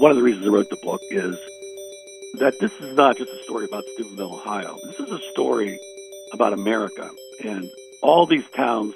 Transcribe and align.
one 0.00 0.10
of 0.10 0.16
the 0.16 0.22
reasons 0.22 0.46
I 0.46 0.48
wrote 0.48 0.70
the 0.70 0.76
book 0.76 1.02
is 1.10 1.36
that 2.38 2.58
this 2.58 2.72
is 2.80 2.96
not 2.96 3.18
just 3.18 3.30
a 3.30 3.42
story 3.42 3.66
about 3.66 3.84
Steubenville, 3.92 4.32
Ohio. 4.32 4.78
This 4.82 4.98
is 4.98 5.12
a 5.12 5.18
story 5.32 5.78
about 6.32 6.54
America 6.54 7.10
and 7.44 7.70
all 8.00 8.24
these 8.24 8.48
towns 8.56 8.94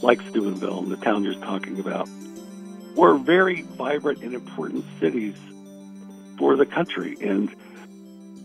like 0.00 0.20
Steubenville 0.20 0.78
and 0.78 0.92
the 0.92 0.96
town 0.96 1.24
you're 1.24 1.34
talking 1.34 1.80
about 1.80 2.08
were 2.94 3.18
very 3.18 3.62
vibrant 3.62 4.22
and 4.22 4.32
important 4.32 4.84
cities 5.00 5.34
for 6.38 6.54
the 6.54 6.66
country. 6.66 7.16
And 7.20 7.52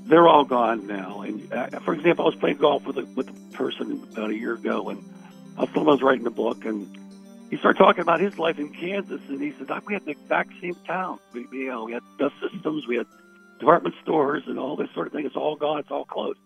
they're 0.07 0.27
all 0.27 0.45
gone 0.45 0.87
now. 0.87 1.21
And 1.21 1.53
uh, 1.53 1.79
for 1.81 1.93
example, 1.93 2.25
I 2.25 2.29
was 2.29 2.35
playing 2.37 2.57
golf 2.57 2.87
with 2.87 2.97
a, 2.97 3.05
with 3.05 3.29
a 3.29 3.55
person 3.55 4.03
about 4.11 4.31
a 4.31 4.35
year 4.35 4.55
ago, 4.55 4.89
and 4.89 5.03
uh, 5.59 5.67
someone 5.67 5.93
was 5.93 6.01
writing 6.01 6.25
a 6.25 6.31
book, 6.31 6.65
and 6.65 6.87
he 7.53 7.59
started 7.59 7.77
talking 7.77 8.01
about 8.01 8.19
his 8.19 8.39
life 8.39 8.57
in 8.57 8.73
Kansas, 8.73 9.21
and 9.29 9.39
he 9.39 9.51
said, 9.51 9.69
"We 9.85 9.93
had 9.93 10.05
the 10.05 10.11
exact 10.11 10.59
same 10.59 10.73
town. 10.87 11.19
We, 11.33 11.47
you 11.51 11.67
know, 11.67 11.83
we 11.83 11.91
had 11.91 12.01
bus 12.17 12.31
systems, 12.41 12.87
we 12.87 12.95
had 12.95 13.05
department 13.59 13.93
stores, 14.01 14.41
and 14.47 14.57
all 14.57 14.75
this 14.75 14.89
sort 14.95 15.05
of 15.05 15.13
thing. 15.13 15.27
It's 15.27 15.35
all 15.35 15.55
gone. 15.55 15.77
It's 15.77 15.91
all 15.91 16.03
closed." 16.03 16.39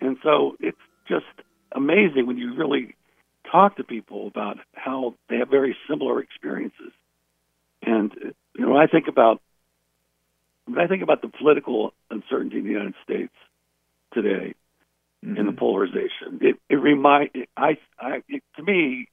And 0.00 0.16
so 0.24 0.56
it's 0.58 0.80
just 1.06 1.26
amazing 1.70 2.26
when 2.26 2.36
you 2.36 2.52
really 2.54 2.96
talk 3.48 3.76
to 3.76 3.84
people 3.84 4.26
about 4.26 4.58
how 4.74 5.14
they 5.28 5.36
have 5.36 5.50
very 5.50 5.76
similar 5.88 6.20
experiences. 6.20 6.90
And 7.82 8.12
you 8.56 8.66
know, 8.66 8.72
when 8.72 8.82
I 8.82 8.88
think 8.88 9.06
about 9.06 9.40
when 10.64 10.80
I 10.80 10.88
think 10.88 11.04
about 11.04 11.22
the 11.22 11.28
political 11.28 11.94
uncertainty 12.10 12.58
in 12.58 12.64
the 12.64 12.72
United 12.72 12.94
States 13.04 13.34
today 14.12 14.54
mm-hmm. 15.24 15.36
and 15.36 15.46
the 15.46 15.52
polarization, 15.52 16.40
it 16.40 16.56
it 16.68 16.74
remind 16.74 17.30
I 17.56 17.78
I 18.00 18.24
it, 18.28 18.42
to 18.56 18.64
me 18.64 19.06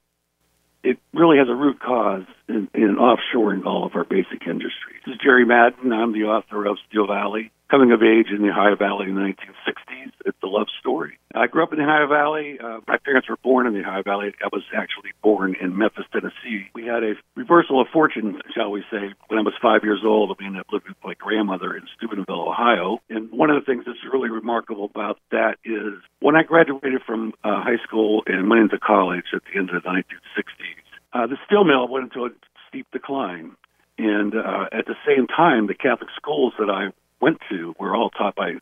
it 0.83 0.97
really 1.13 1.37
has 1.37 1.49
a 1.49 1.55
root 1.55 1.79
cause 1.79 2.25
in, 2.47 2.69
in 2.73 2.97
offshoring 2.97 3.65
all 3.65 3.85
of 3.85 3.95
our 3.95 4.03
basic 4.03 4.45
industries. 4.45 5.01
This 5.05 5.15
is 5.15 5.21
Jerry 5.23 5.45
Madden. 5.45 5.91
I'm 5.91 6.13
the 6.13 6.25
author 6.25 6.65
of 6.65 6.77
Steel 6.89 7.07
Valley, 7.07 7.51
coming 7.69 7.91
of 7.91 8.01
age 8.01 8.27
in 8.31 8.41
the 8.41 8.49
Ohio 8.49 8.75
Valley 8.75 9.09
in 9.09 9.15
the 9.15 9.21
1960s. 9.21 10.11
It's 10.25 10.37
a 10.43 10.47
love 10.47 10.67
story. 10.79 11.19
I 11.35 11.47
grew 11.47 11.63
up 11.63 11.73
in 11.73 11.79
the 11.79 11.85
Ohio 11.85 12.07
Valley. 12.07 12.57
Uh, 12.59 12.79
my 12.87 12.97
parents 12.97 13.29
were 13.29 13.37
born 13.43 13.67
in 13.67 13.73
the 13.73 13.81
Ohio 13.81 14.03
Valley. 14.03 14.33
I 14.43 14.47
was 14.51 14.63
actually 14.75 15.11
born 15.21 15.55
in 15.59 15.77
Memphis, 15.77 16.05
Tennessee. 16.11 16.69
We 16.73 16.85
had 16.85 17.03
a 17.03 17.13
reversal 17.35 17.81
of 17.81 17.87
fortune, 17.91 18.41
shall 18.55 18.71
we 18.71 18.83
say, 18.89 19.13
when 19.27 19.39
I 19.39 19.43
was 19.43 19.53
five 19.61 19.83
years 19.83 20.01
old. 20.05 20.35
We 20.39 20.45
ended 20.45 20.61
up 20.61 20.67
living 20.71 20.89
with 20.89 21.03
my 21.03 21.13
grandmother 21.15 21.75
in 21.75 21.83
Steubenville, 21.97 22.49
Ohio. 22.49 22.99
And 23.09 23.31
one 23.31 23.49
of 23.49 23.59
the 23.59 23.65
things 23.65 23.83
that's 23.85 23.99
really 24.11 24.29
remarkable 24.29 24.85
about 24.85 25.19
that 25.31 25.57
is 25.65 25.99
when 26.19 26.35
I 26.35 26.43
graduated 26.43 27.01
from 27.05 27.33
uh, 27.43 27.61
high 27.61 27.83
school 27.83 28.23
and 28.27 28.49
went 28.49 28.61
into 28.63 28.79
college 28.79 29.25
at 29.33 29.41
the 29.43 29.59
end 29.59 29.69
of 29.69 29.83
the 29.83 29.89
1960s, 29.89 30.87
uh, 31.13 31.27
the 31.27 31.37
steel 31.45 31.63
mill 31.63 31.87
went 31.87 32.11
into 32.11 32.25
a 32.25 32.29
steep 32.69 32.87
decline. 32.91 33.55
And 33.97 34.35
uh, 34.35 34.65
at 34.71 34.85
the 34.85 34.95
same 35.07 35.25
time, 35.25 35.67
the 35.67 35.73
Catholic 35.73 36.09
schools 36.15 36.53
that 36.59 36.69
I 36.69 36.93
went 37.21 37.37
to 37.49 37.73
were 37.79 37.95
all 37.95 38.09
taught 38.09 38.35
by 38.35 38.53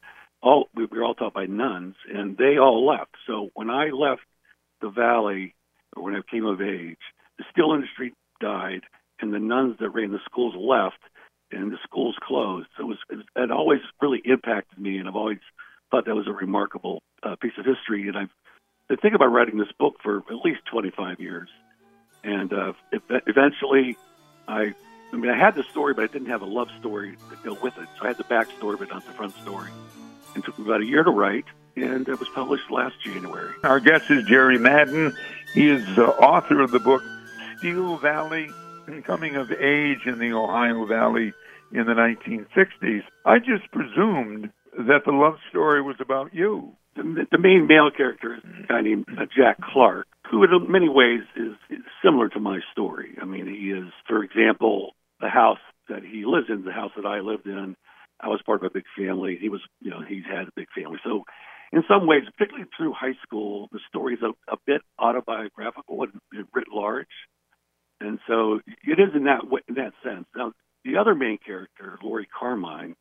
all 0.41 0.69
we 0.75 0.85
were 0.85 1.03
all 1.03 1.15
taught 1.15 1.33
by 1.33 1.45
nuns, 1.45 1.95
and 2.13 2.37
they 2.37 2.57
all 2.57 2.85
left. 2.85 3.15
So 3.25 3.49
when 3.53 3.69
I 3.69 3.89
left 3.89 4.21
the 4.81 4.89
valley, 4.89 5.55
or 5.95 6.03
when 6.03 6.15
I 6.15 6.21
came 6.29 6.45
of 6.45 6.61
age, 6.61 6.99
the 7.37 7.45
steel 7.51 7.73
industry 7.73 8.13
died, 8.39 8.81
and 9.19 9.33
the 9.33 9.39
nuns 9.39 9.77
that 9.79 9.89
ran 9.89 10.11
the 10.11 10.19
schools 10.25 10.53
left, 10.55 11.01
and 11.51 11.71
the 11.71 11.77
schools 11.83 12.15
closed. 12.21 12.67
So 12.77 12.83
it 12.83 12.87
was 12.87 13.23
it 13.35 13.51
always 13.51 13.81
really 14.01 14.21
impacted 14.23 14.77
me, 14.77 14.97
and 14.97 15.07
I've 15.07 15.15
always 15.15 15.39
thought 15.91 16.05
that 16.05 16.15
was 16.15 16.27
a 16.27 16.33
remarkable 16.33 17.01
uh, 17.23 17.35
piece 17.35 17.53
of 17.57 17.65
history. 17.65 18.07
And 18.07 18.17
I've 18.17 18.33
been 18.87 18.97
thinking 18.97 19.15
about 19.15 19.31
writing 19.31 19.57
this 19.57 19.71
book 19.79 19.95
for 20.03 20.17
at 20.17 20.45
least 20.45 20.61
25 20.71 21.19
years, 21.19 21.49
and 22.23 22.53
uh, 22.53 22.73
eventually 23.25 23.97
I 24.47 24.73
I 25.13 25.17
mean, 25.17 25.31
I 25.31 25.37
had 25.37 25.55
the 25.55 25.63
story, 25.63 25.93
but 25.93 26.03
I 26.03 26.07
didn't 26.07 26.27
have 26.29 26.41
a 26.41 26.45
love 26.45 26.69
story 26.79 27.15
to 27.29 27.37
go 27.43 27.57
with 27.61 27.77
it. 27.77 27.87
So 27.97 28.05
I 28.05 28.07
had 28.07 28.17
the 28.17 28.23
backstory, 28.25 28.77
but 28.77 28.89
not 28.89 29.05
the 29.05 29.13
front 29.13 29.33
story. 29.37 29.69
It 30.35 30.43
took 30.43 30.59
me 30.59 30.65
about 30.65 30.81
a 30.81 30.85
year 30.85 31.03
to 31.03 31.11
write, 31.11 31.45
and 31.75 32.07
it 32.07 32.19
was 32.19 32.27
published 32.29 32.69
last 32.69 32.95
January. 33.01 33.53
Our 33.63 33.79
guest 33.79 34.11
is 34.11 34.25
Jerry 34.25 34.57
Madden. 34.57 35.15
He 35.53 35.69
is 35.69 35.85
the 35.95 36.07
author 36.07 36.61
of 36.61 36.71
the 36.71 36.79
book 36.79 37.03
Steel 37.57 37.97
Valley 37.97 38.49
Coming 39.03 39.35
of 39.35 39.51
Age 39.51 40.05
in 40.05 40.19
the 40.19 40.33
Ohio 40.33 40.85
Valley 40.85 41.33
in 41.71 41.85
the 41.85 41.93
1960s. 41.93 43.03
I 43.25 43.39
just 43.39 43.71
presumed 43.71 44.51
that 44.77 45.05
the 45.05 45.11
love 45.11 45.37
story 45.49 45.81
was 45.81 45.95
about 45.99 46.33
you. 46.33 46.75
The, 46.95 47.27
the 47.31 47.37
main 47.37 47.67
male 47.67 47.91
character 47.95 48.35
is 48.35 48.43
a 48.63 48.67
guy 48.67 48.81
named 48.81 49.05
uh, 49.09 49.25
Jack 49.35 49.57
Clark, 49.61 50.07
who 50.29 50.43
in 50.43 50.71
many 50.71 50.89
ways 50.89 51.21
is, 51.35 51.53
is 51.69 51.83
similar 52.03 52.29
to 52.29 52.39
my 52.39 52.59
story. 52.71 53.17
I 53.21 53.25
mean, 53.25 53.47
he 53.47 53.71
is, 53.71 53.91
for 54.07 54.23
example, 54.23 54.93
the 55.19 55.29
house 55.29 55.59
that 55.89 56.03
he 56.03 56.25
lives 56.25 56.47
in, 56.49 56.63
the 56.63 56.71
house 56.71 56.91
that 56.95 57.05
I 57.05 57.19
lived 57.19 57.45
in. 57.45 57.75
I 58.19 58.29
was 58.29 58.41
part 58.45 58.63
of 58.63 58.71
a 58.71 58.73
big 58.73 58.85
family. 58.97 59.37
He 59.39 59.49
was, 59.49 59.61
you 59.81 59.91
know, 59.91 60.01
he's 60.07 60.23
had 60.25 60.47
a 60.47 60.51
big 60.55 60.67
family. 60.75 60.99
So, 61.03 61.23
in 61.73 61.83
some 61.87 62.07
ways, 62.07 62.23
particularly 62.37 62.69
through 62.77 62.93
high 62.93 63.15
school, 63.23 63.67
the 63.71 63.79
story 63.89 64.13
is 64.13 64.21
a, 64.21 64.31
a 64.51 64.57
bit 64.65 64.81
autobiographical 64.97 66.03
and 66.03 66.45
writ 66.53 66.67
large, 66.71 67.07
and 67.99 68.19
so 68.27 68.59
it 68.83 68.99
is 68.99 69.13
in 69.15 69.25
that 69.25 69.49
way, 69.49 69.61
in 69.67 69.75
that 69.75 69.93
sense. 70.03 70.25
Now, 70.35 70.53
the 70.85 70.97
other 70.97 71.15
main 71.15 71.37
character, 71.45 71.97
Lori 72.01 72.27
Carmine, 72.39 72.95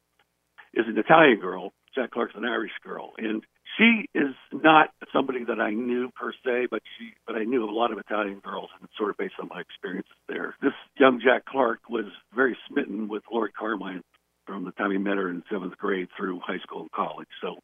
is 0.72 0.87
an 0.88 0.99
Italian 0.99 1.38
girl. 1.41 1.72
Jack 1.94 2.10
Clark's 2.10 2.34
an 2.34 2.44
Irish 2.44 2.72
girl, 2.83 3.12
and 3.19 3.44
she 3.76 4.06
is 4.14 4.34
not 4.52 4.90
somebody 5.12 5.44
that 5.44 5.60
I 5.60 5.70
knew 5.70 6.10
per 6.10 6.32
se, 6.44 6.68
but 6.70 6.82
she, 6.98 7.12
but 7.26 7.36
I 7.36 7.44
knew 7.44 7.68
a 7.68 7.70
lot 7.70 7.92
of 7.92 7.98
Italian 7.98 8.40
girls, 8.40 8.70
and 8.74 8.84
it's 8.84 8.96
sort 8.96 9.10
of 9.10 9.16
based 9.16 9.34
on 9.40 9.48
my 9.48 9.60
experiences 9.60 10.12
there. 10.28 10.56
This 10.62 10.72
young 10.98 11.20
Jack 11.24 11.44
Clark 11.46 11.88
was 11.88 12.06
very 12.34 12.56
smitten 12.68 13.08
with 13.08 13.22
Lori 13.32 13.50
Carmine 13.52 14.02
from 14.46 14.64
the 14.64 14.72
time 14.72 14.90
he 14.90 14.98
met 14.98 15.16
her 15.16 15.30
in 15.30 15.42
seventh 15.50 15.76
grade 15.78 16.08
through 16.16 16.40
high 16.40 16.58
school 16.58 16.82
and 16.82 16.92
college. 16.92 17.28
So, 17.40 17.56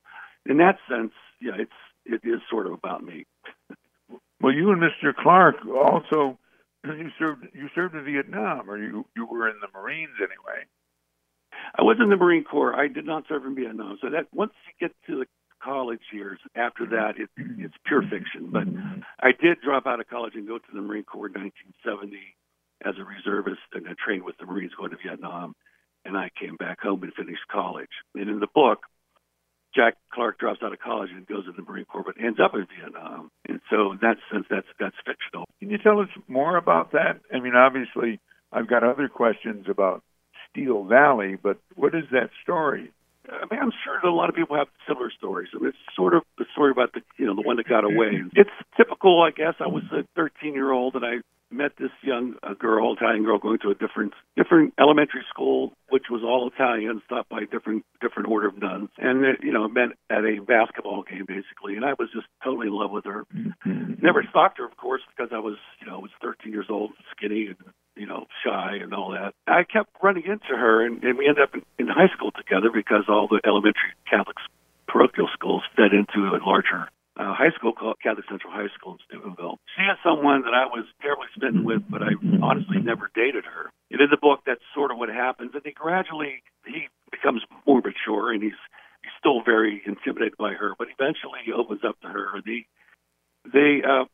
in 0.46 0.58
that 0.58 0.78
sense, 0.88 1.12
yeah, 1.40 1.52
it's 1.58 1.72
it 2.06 2.26
is 2.26 2.40
sort 2.50 2.66
of 2.66 2.72
about 2.72 3.02
me. 3.04 3.26
well, 4.40 4.52
you 4.52 4.70
and 4.70 4.82
Mr. 4.82 5.14
Clark 5.14 5.56
also 5.66 6.38
you 6.84 7.10
served 7.18 7.46
you 7.52 7.68
served 7.74 7.94
in 7.94 8.04
Vietnam, 8.04 8.70
or 8.70 8.78
you 8.78 9.04
you 9.14 9.26
were 9.26 9.48
in 9.48 9.56
the 9.60 9.68
Marines 9.78 10.16
anyway. 10.18 10.64
I 11.78 11.82
was 11.82 11.98
in 12.00 12.08
the 12.08 12.16
Marine 12.16 12.44
Corps. 12.44 12.74
I 12.74 12.88
did 12.88 13.04
not 13.04 13.24
serve 13.28 13.44
in 13.44 13.54
Vietnam. 13.54 13.98
So 14.00 14.10
that 14.10 14.26
once 14.32 14.52
you 14.66 14.88
get 14.88 14.96
to 15.06 15.20
the 15.20 15.26
college 15.62 16.00
years. 16.12 16.38
After 16.54 16.84
mm-hmm. 16.84 16.94
that, 16.94 17.18
it, 17.18 17.30
it's 17.58 17.74
pure 17.86 18.02
fiction. 18.02 18.50
But 18.52 18.64
mm-hmm. 18.66 19.00
I 19.20 19.30
did 19.32 19.60
drop 19.64 19.86
out 19.86 20.00
of 20.00 20.08
college 20.08 20.34
and 20.34 20.46
go 20.46 20.58
to 20.58 20.72
the 20.72 20.80
Marine 20.80 21.04
Corps 21.04 21.26
in 21.26 21.34
1970 21.34 22.16
as 22.84 22.94
a 22.98 23.04
reservist, 23.04 23.60
and 23.74 23.86
I 23.86 23.92
trained 24.02 24.24
with 24.24 24.38
the 24.38 24.46
Marines 24.46 24.72
going 24.76 24.90
to 24.90 24.96
Vietnam. 24.96 25.54
And 26.04 26.16
I 26.16 26.30
came 26.40 26.56
back 26.56 26.80
home 26.80 27.02
and 27.02 27.12
finished 27.12 27.44
college. 27.52 27.92
And 28.14 28.30
in 28.30 28.40
the 28.40 28.48
book, 28.54 28.86
Jack 29.74 29.94
Clark 30.12 30.38
drops 30.38 30.60
out 30.62 30.72
of 30.72 30.80
college 30.80 31.10
and 31.14 31.26
goes 31.26 31.44
to 31.44 31.52
the 31.52 31.62
Marine 31.62 31.84
Corps, 31.84 32.02
but 32.04 32.16
ends 32.18 32.40
up 32.42 32.54
in 32.54 32.66
Vietnam. 32.78 33.30
And 33.46 33.60
so, 33.70 33.92
in 33.92 33.98
that 34.02 34.16
sense, 34.32 34.46
that's 34.50 34.66
that's 34.80 34.96
fictional. 35.06 35.44
Can 35.60 35.70
you 35.70 35.78
tell 35.78 36.00
us 36.00 36.08
more 36.26 36.56
about 36.56 36.92
that? 36.92 37.20
I 37.32 37.38
mean, 37.40 37.54
obviously, 37.54 38.18
I've 38.52 38.66
got 38.66 38.82
other 38.82 39.08
questions 39.08 39.66
about 39.68 40.02
Steel 40.50 40.84
Valley, 40.84 41.36
but 41.40 41.58
what 41.76 41.94
is 41.94 42.04
that 42.10 42.30
story? 42.42 42.92
I 43.28 43.44
mean, 43.50 43.60
I'm 43.60 43.72
sure 43.84 43.98
that 44.02 44.08
a 44.08 44.12
lot 44.12 44.28
of 44.28 44.34
people 44.34 44.56
have 44.56 44.68
similar 44.88 45.10
stories. 45.10 45.48
I 45.54 45.58
mean, 45.58 45.68
it's 45.68 45.94
sort 45.94 46.14
of 46.14 46.22
the 46.38 46.46
story 46.52 46.70
about 46.70 46.92
the, 46.94 47.02
you 47.16 47.26
know, 47.26 47.34
the 47.34 47.42
one 47.42 47.56
that 47.56 47.68
got 47.68 47.84
away. 47.84 48.16
Mm-hmm. 48.16 48.28
It's 48.34 48.50
typical, 48.76 49.22
I 49.22 49.30
guess. 49.30 49.54
I 49.60 49.68
was 49.68 49.84
a 49.92 50.04
13 50.16 50.54
year 50.54 50.72
old 50.72 50.94
and 50.94 51.04
I 51.04 51.20
met 51.50 51.72
this 51.78 51.90
young 52.02 52.34
uh, 52.42 52.54
girl, 52.54 52.94
Italian 52.94 53.24
girl, 53.24 53.38
going 53.38 53.58
to 53.58 53.70
a 53.70 53.74
different, 53.74 54.14
different 54.36 54.72
elementary 54.80 55.24
school, 55.28 55.72
which 55.88 56.04
was 56.10 56.22
all 56.22 56.48
Italian, 56.48 57.02
taught 57.08 57.28
by 57.28 57.40
different, 57.50 57.84
different 58.00 58.28
order 58.28 58.48
of 58.48 58.58
nuns, 58.58 58.88
and 58.98 59.24
it, 59.24 59.40
you 59.42 59.52
know, 59.52 59.66
met 59.68 59.90
at 60.08 60.24
a 60.24 60.40
basketball 60.46 61.02
game 61.02 61.24
basically, 61.26 61.74
and 61.74 61.84
I 61.84 61.94
was 61.98 62.08
just 62.14 62.26
totally 62.44 62.68
in 62.68 62.72
love 62.72 62.90
with 62.92 63.04
her. 63.04 63.24
Mm-hmm. 63.34 63.94
Never 64.00 64.24
stalked 64.30 64.58
her, 64.58 64.64
of 64.64 64.76
course, 64.76 65.02
because 65.10 65.30
I 65.34 65.40
was, 65.40 65.56
you 65.80 65.86
know, 65.86 65.96
I 65.96 66.00
was 66.00 66.10
13 66.22 66.52
years 66.52 66.66
old, 66.70 66.92
skinny, 67.16 67.48
and 67.48 67.56
you 68.00 68.06
know, 68.06 68.24
shy 68.42 68.80
and 68.80 68.94
all 68.94 69.12
that. 69.12 69.34
I 69.46 69.64
kept 69.64 69.92
running 70.02 70.24
into 70.24 70.56
her, 70.56 70.84
and, 70.84 71.04
and 71.04 71.18
we 71.18 71.28
ended 71.28 71.44
up 71.44 71.54
in, 71.54 71.62
in 71.78 71.86
high 71.86 72.08
school 72.16 72.32
together 72.32 72.70
because 72.72 73.04
all 73.08 73.28
the 73.28 73.40
elementary 73.44 73.92
Catholic 74.08 74.36
parochial 74.88 75.28
schools 75.34 75.62
fed 75.76 75.92
into 75.92 76.32
a 76.32 76.40
larger 76.40 76.88
uh, 77.20 77.34
high 77.36 77.52
school 77.54 77.72
called 77.72 77.96
Catholic 78.02 78.24
Central 78.30 78.50
High 78.50 78.72
School 78.72 78.96
in 78.96 78.98
Steubenville. 79.04 79.60
She 79.76 79.82
is 79.84 79.98
someone 80.02 80.42
that 80.48 80.54
I 80.54 80.64
was 80.64 80.86
terribly 81.02 81.26
smitten 81.36 81.64
with, 81.64 81.82
but 81.90 82.02
I 82.02 82.16
honestly 82.40 82.80
never 82.80 83.10
dated 83.14 83.44
her. 83.44 83.68
And 83.90 84.00
in 84.00 84.08
the 84.08 84.16
book, 84.16 84.40
that's 84.46 84.64
sort 84.74 84.90
of 84.90 84.96
what 84.96 85.10
happens. 85.10 85.50
And 85.52 85.62
he 85.62 85.72
gradually 85.72 86.42
he 86.64 86.88
becomes 87.10 87.42
more 87.66 87.82
mature, 87.84 88.32
and 88.32 88.42
he's 88.42 88.56
he's 89.04 89.12
still 89.18 89.42
very 89.44 89.82
intimidated 89.84 90.38
by 90.38 90.54
her, 90.54 90.72
but 90.78 90.88
eventually 90.88 91.44
he 91.44 91.52
opens 91.52 91.84
up 91.84 92.00
to 92.00 92.08
her. 92.08 92.40
They 92.40 92.64
they 93.44 93.82
uh, 93.84 94.08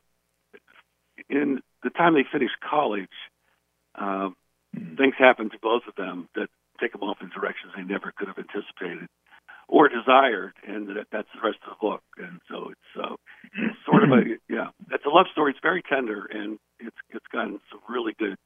in 1.31 1.63
the 1.85 1.91
time 1.91 2.15
they 2.15 2.27
finish 2.27 2.51
college, 2.59 3.15
uh, 3.99 4.31
things 4.97 5.15
happen 5.19 5.51
to 5.51 5.59
both 5.63 5.83
of 5.89 5.95
them 5.97 6.29
that 6.35 6.49
take 6.81 6.93
them 6.93 7.03
off 7.03 7.19
in 7.21 7.31
directions 7.31 7.73
they 7.77 7.83
never 7.83 8.13
could 8.17 8.29
have 8.29 8.39
anticipated 8.39 9.09
or 9.69 9.89
desired, 9.89 10.53
and 10.67 10.89
that, 10.89 11.07
that's 11.11 11.29
the 11.35 11.47
rest 11.47 11.59
of 11.67 11.75
the 11.75 11.81
book. 11.81 12.03
And 12.19 12.41
so 12.49 12.71
it's, 12.71 12.91
uh, 13.03 13.17
it's 13.59 13.79
sort 13.85 14.05
of 14.05 14.11
a 14.11 14.23
yeah, 14.49 14.69
it's 14.93 15.05
a 15.05 15.09
love 15.11 15.27
story. 15.33 15.53
It's 15.53 15.61
very 15.63 15.83
tender, 15.83 16.27
and 16.31 16.59
it's 16.79 16.97
it's 17.11 17.27
gotten 17.33 17.61
some 17.71 17.81
really 17.89 18.15
good 18.19 18.37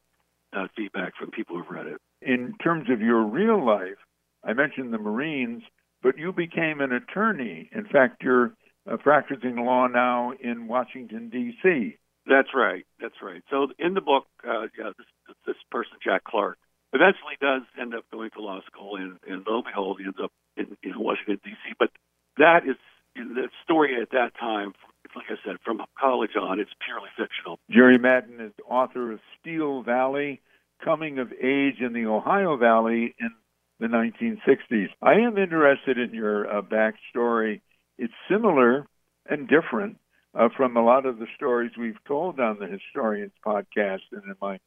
uh, 0.55 0.67
feedback 0.75 1.13
from 1.17 1.31
people 1.31 1.57
who've 1.57 1.69
read 1.69 1.87
it. 1.87 1.97
In 2.21 2.55
terms 2.63 2.87
terms 2.87 2.89
of 2.89 3.01
your 3.01 3.23
real 3.23 3.63
life, 3.63 3.97
I 4.43 4.53
mentioned 4.53 4.93
the 4.93 4.97
Marines, 4.97 5.63
but 6.01 6.17
you 6.17 6.33
became 6.33 6.81
an 6.81 6.91
attorney. 6.91 7.69
In 7.73 7.85
fact, 7.85 8.23
you're 8.23 8.53
uh, 8.91 8.97
practicing 8.97 9.57
law 9.57 9.87
now 9.87 10.33
in 10.41 10.67
Washington 10.67 11.29
D.C. 11.29 11.97
That's 12.25 12.49
right. 12.53 12.85
That's 12.99 13.15
right. 13.21 13.43
So 13.49 13.67
in 13.79 13.93
the 13.93 14.01
book, 14.01 14.25
uh, 14.47 14.67
yeah, 14.77 14.91
this, 14.97 15.35
this 15.45 15.55
person 15.71 15.93
Jack 16.03 16.23
Clark 16.23 16.57
eventually 16.93 17.35
does 17.41 17.63
end 17.79 17.95
up 17.95 18.03
going 18.11 18.29
to 18.31 18.41
law 18.41 18.59
school, 18.65 18.95
and, 18.95 19.17
and 19.27 19.45
lo 19.47 19.57
and 19.57 19.65
behold, 19.65 19.99
he 19.99 20.05
ends 20.05 20.17
up 20.21 20.31
in, 20.57 20.77
in 20.83 20.99
Washington 20.99 21.39
D.C. 21.43 21.73
But 21.79 21.89
that 22.37 22.67
is 22.67 22.75
the 23.15 23.49
story 23.63 24.01
at 24.01 24.11
that 24.11 24.33
time. 24.39 24.73
Like 25.15 25.25
I 25.29 25.35
said, 25.45 25.57
from 25.65 25.81
college 25.99 26.31
on, 26.39 26.59
it's 26.59 26.71
purely 26.85 27.09
fictional. 27.17 27.59
Jerry 27.69 27.97
Madden 27.97 28.39
is 28.39 28.53
author 28.69 29.11
of 29.11 29.19
Steel 29.39 29.81
Valley, 29.81 30.41
Coming 30.83 31.19
of 31.19 31.33
Age 31.33 31.81
in 31.81 31.91
the 31.91 32.05
Ohio 32.05 32.55
Valley 32.55 33.13
in 33.19 33.31
the 33.79 33.87
1960s. 33.87 34.87
I 35.01 35.15
am 35.15 35.37
interested 35.37 35.97
in 35.97 36.13
your 36.13 36.47
uh, 36.49 36.61
backstory. 36.61 37.61
It's 37.97 38.13
similar 38.29 38.87
and 39.25 39.49
different 39.49 39.97
uh, 40.33 40.49
from 40.55 40.77
a 40.77 40.83
lot 40.83 41.05
of 41.05 41.19
the 41.19 41.27
stories 41.35 41.71
we've 41.77 42.03
told 42.07 42.39
on 42.39 42.57
the 42.59 42.67
Historians 42.67 43.33
podcast 43.45 44.01
and 44.11 44.23
in 44.23 44.35
my 44.41 44.59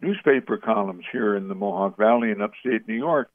newspaper 0.00 0.58
columns 0.58 1.04
here 1.10 1.36
in 1.36 1.48
the 1.48 1.54
Mohawk 1.54 1.96
Valley 1.96 2.30
in 2.30 2.42
upstate 2.42 2.86
New 2.86 2.94
York, 2.94 3.30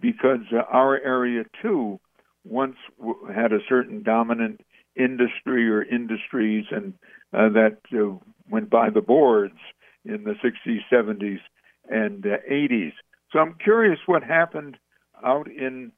because 0.00 0.40
uh, 0.52 0.62
our 0.70 1.00
area 1.00 1.44
too 1.62 1.98
once 2.44 2.76
w- 2.98 3.26
had 3.34 3.52
a 3.52 3.64
certain 3.68 4.02
dominant 4.02 4.60
industry 4.96 5.70
or 5.70 5.82
industries, 5.82 6.66
and 6.70 6.94
uh, 7.32 7.48
that 7.48 7.78
uh, 7.94 8.14
went 8.50 8.68
by 8.68 8.90
the 8.90 9.00
boards 9.00 9.58
in 10.04 10.24
the 10.24 10.34
60s, 10.44 10.80
70s, 10.92 11.38
and 11.88 12.22
80s. 12.24 12.88
Uh, 12.88 12.90
so 13.32 13.38
I'm 13.38 13.54
curious 13.54 13.98
what 14.06 14.22
happened 14.22 14.76
out 15.24 15.48
in 15.48 15.92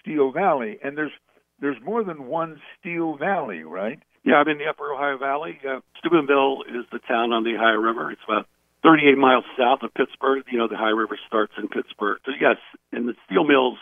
Steel 0.00 0.30
Valley, 0.30 0.78
and 0.84 0.96
there's 0.96 1.12
there's 1.58 1.78
more 1.82 2.04
than 2.04 2.26
one 2.26 2.60
Steel 2.78 3.16
Valley, 3.16 3.64
right? 3.64 3.98
Yeah, 4.26 4.42
I'm 4.42 4.48
in 4.48 4.58
the 4.58 4.66
Upper 4.66 4.92
Ohio 4.92 5.16
Valley. 5.18 5.60
Uh, 5.62 5.78
Steubenville 5.98 6.66
is 6.66 6.84
the 6.90 6.98
town 6.98 7.32
on 7.32 7.44
the 7.44 7.54
Ohio 7.54 7.78
River. 7.78 8.10
It's 8.10 8.26
about 8.26 8.48
38 8.82 9.16
miles 9.16 9.44
south 9.56 9.86
of 9.86 9.94
Pittsburgh. 9.94 10.42
You 10.50 10.58
know, 10.58 10.66
the 10.66 10.74
Ohio 10.74 10.98
River 10.98 11.16
starts 11.28 11.52
in 11.56 11.68
Pittsburgh. 11.68 12.18
So 12.26 12.32
yes, 12.34 12.58
in 12.90 13.06
the 13.06 13.14
steel 13.24 13.44
mills 13.44 13.78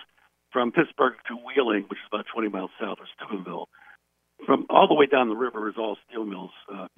from 0.53 0.71
Pittsburgh 0.71 1.15
to 1.29 1.35
Wheeling, 1.35 1.89
which 1.89 1.97
is 1.97 2.09
about 2.13 2.27
20 2.29 2.51
miles 2.51 2.71
south 2.79 3.01
of 3.01 3.09
Steubenville, 3.17 3.73
from 4.45 4.67
all 4.69 4.87
the 4.87 4.93
way 4.93 5.07
down 5.07 5.31
the 5.31 5.35
river 5.35 5.67
is 5.71 5.77
all 5.79 5.97
steel 6.11 6.27
mills 6.27 6.53
uh, 6.69 6.89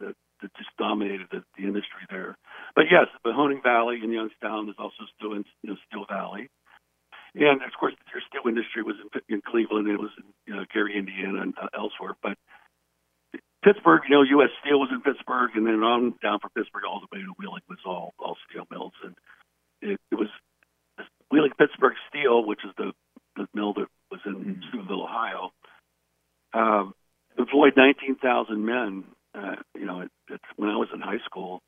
that, 0.00 0.16
that 0.42 0.50
just 0.58 0.70
dominated 0.76 1.28
the, 1.30 1.44
the 1.56 1.62
industry 1.62 2.02
there. 2.10 2.36
But 2.74 2.86
yes, 2.90 3.06
Mahoning 3.24 3.62
Valley 3.62 4.00
in 4.02 4.10
Youngstown 4.10 4.68
is 4.68 4.74
also 4.80 5.06
still 5.16 5.32
in 5.32 5.44
you 5.62 5.70
know, 5.70 5.76
Steel 5.86 6.06
Valley. 6.10 6.50
And 7.36 7.62
of 7.62 7.70
course, 7.78 7.94
their 8.10 8.22
steel 8.26 8.48
industry 8.48 8.82
was 8.82 8.96
in, 8.98 9.36
in 9.36 9.42
Cleveland, 9.46 9.86
it 9.86 10.00
was 10.00 10.10
in 10.18 10.26
you 10.46 10.58
know, 10.58 10.64
Gary, 10.74 10.98
Indiana, 10.98 11.42
and 11.42 11.54
uh, 11.54 11.68
elsewhere. 11.78 12.16
But 12.20 12.36
Pittsburgh, 13.64 14.02
you 14.08 14.14
know, 14.14 14.22
U.S. 14.22 14.50
Steel 14.60 14.78
was 14.78 14.90
in 14.92 15.00
Pittsburgh, 15.02 15.50
and 15.54 15.66
then 15.66 15.82
on 15.82 16.14
down 16.22 16.38
from 16.40 16.50
Pittsburgh 16.56 16.84
all 16.88 17.00
the 17.00 17.08
way 17.10 17.22
to 17.22 17.32
Wheeling 17.38 17.62
was 17.68 17.78
all 17.84 18.14
all 18.18 18.36
steel 18.48 18.66
mills, 18.70 18.92
and 19.02 19.14
it, 19.82 20.00
it 20.10 20.14
was 20.14 20.28
Wheeling 21.30 21.52
Pittsburgh 21.58 21.96
Steel, 22.08 22.44
which 22.44 22.60
is 22.64 22.70
the 22.76 22.92
the 23.36 23.46
mill 23.54 23.72
that 23.74 23.86
was 24.10 24.20
in 24.24 24.34
mm-hmm. 24.34 24.60
Steubenville, 24.68 25.04
Ohio, 25.04 25.50
um, 26.54 26.94
employed 27.38 27.74
19,000 27.76 28.64
men. 28.64 29.04
Uh, 29.34 29.56
you 29.74 29.84
know, 29.84 30.00
it, 30.00 30.10
it, 30.30 30.40
when 30.56 30.70
I 30.70 30.76
was 30.76 30.88
in 30.94 31.00
high 31.00 31.20
school, 31.26 31.60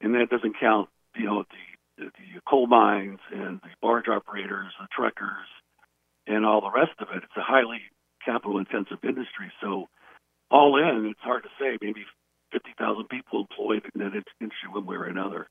and 0.00 0.14
that 0.14 0.30
doesn't 0.30 0.60
count, 0.60 0.88
you 1.16 1.24
know, 1.24 1.42
the, 1.42 2.04
the 2.04 2.10
the 2.10 2.40
coal 2.48 2.66
mines 2.66 3.18
and 3.32 3.60
the 3.62 3.68
barge 3.82 4.06
operators, 4.08 4.72
the 4.78 4.86
truckers, 4.94 5.48
and 6.26 6.44
all 6.44 6.60
the 6.60 6.70
rest 6.70 6.92
of 7.00 7.08
it. 7.10 7.24
It's 7.24 7.36
a 7.36 7.42
highly 7.42 7.80
capital 8.24 8.58
intensive 8.58 8.98
industry, 9.02 9.50
so 9.60 9.88
all 10.50 10.76
in, 10.76 11.06
it's 11.10 11.20
hard 11.20 11.42
to 11.42 11.48
say. 11.58 11.78
Maybe 11.80 12.04
50,000 12.52 13.08
people 13.08 13.46
employed 13.50 13.82
in 13.94 14.00
that 14.00 14.12
industry 14.40 14.68
one 14.70 14.86
way 14.86 14.96
or 14.96 15.04
another. 15.04 15.48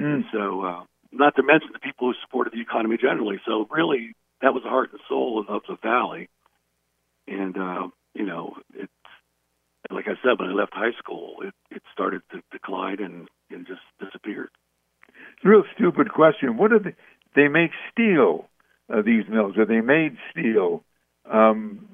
Mm. 0.00 0.14
And 0.14 0.24
so, 0.32 0.62
uh, 0.64 0.84
not 1.10 1.36
to 1.36 1.42
mention 1.42 1.70
the 1.72 1.78
people 1.78 2.08
who 2.08 2.14
supported 2.22 2.52
the 2.52 2.60
economy 2.60 2.96
generally. 3.00 3.40
So, 3.46 3.66
really, 3.70 4.14
that 4.40 4.54
was 4.54 4.62
the 4.62 4.70
heart 4.70 4.90
and 4.92 5.00
soul 5.08 5.44
of, 5.48 5.62
the 5.68 5.76
valley. 5.82 6.28
And, 7.28 7.56
uh, 7.56 7.88
you 8.14 8.26
know, 8.26 8.56
it, 8.74 8.90
like 9.90 10.06
I 10.08 10.14
said, 10.22 10.38
when 10.38 10.48
I 10.48 10.52
left 10.52 10.72
high 10.74 10.96
school, 10.98 11.36
it, 11.42 11.54
it 11.70 11.82
started 11.92 12.22
to 12.32 12.40
decline 12.50 13.02
and, 13.02 13.28
and 13.50 13.66
just 13.66 13.82
disappeared. 14.00 14.50
It's 15.36 15.44
a 15.44 15.48
real 15.48 15.64
stupid 15.74 16.12
question. 16.12 16.56
What 16.56 16.70
did 16.70 16.84
they, 16.84 16.94
they 17.36 17.48
make 17.48 17.70
steel? 17.92 18.48
Uh, 18.92 19.00
these 19.00 19.24
mills? 19.28 19.56
Are 19.56 19.64
they 19.64 19.80
made 19.80 20.16
steel? 20.30 20.82
Um, 21.30 21.86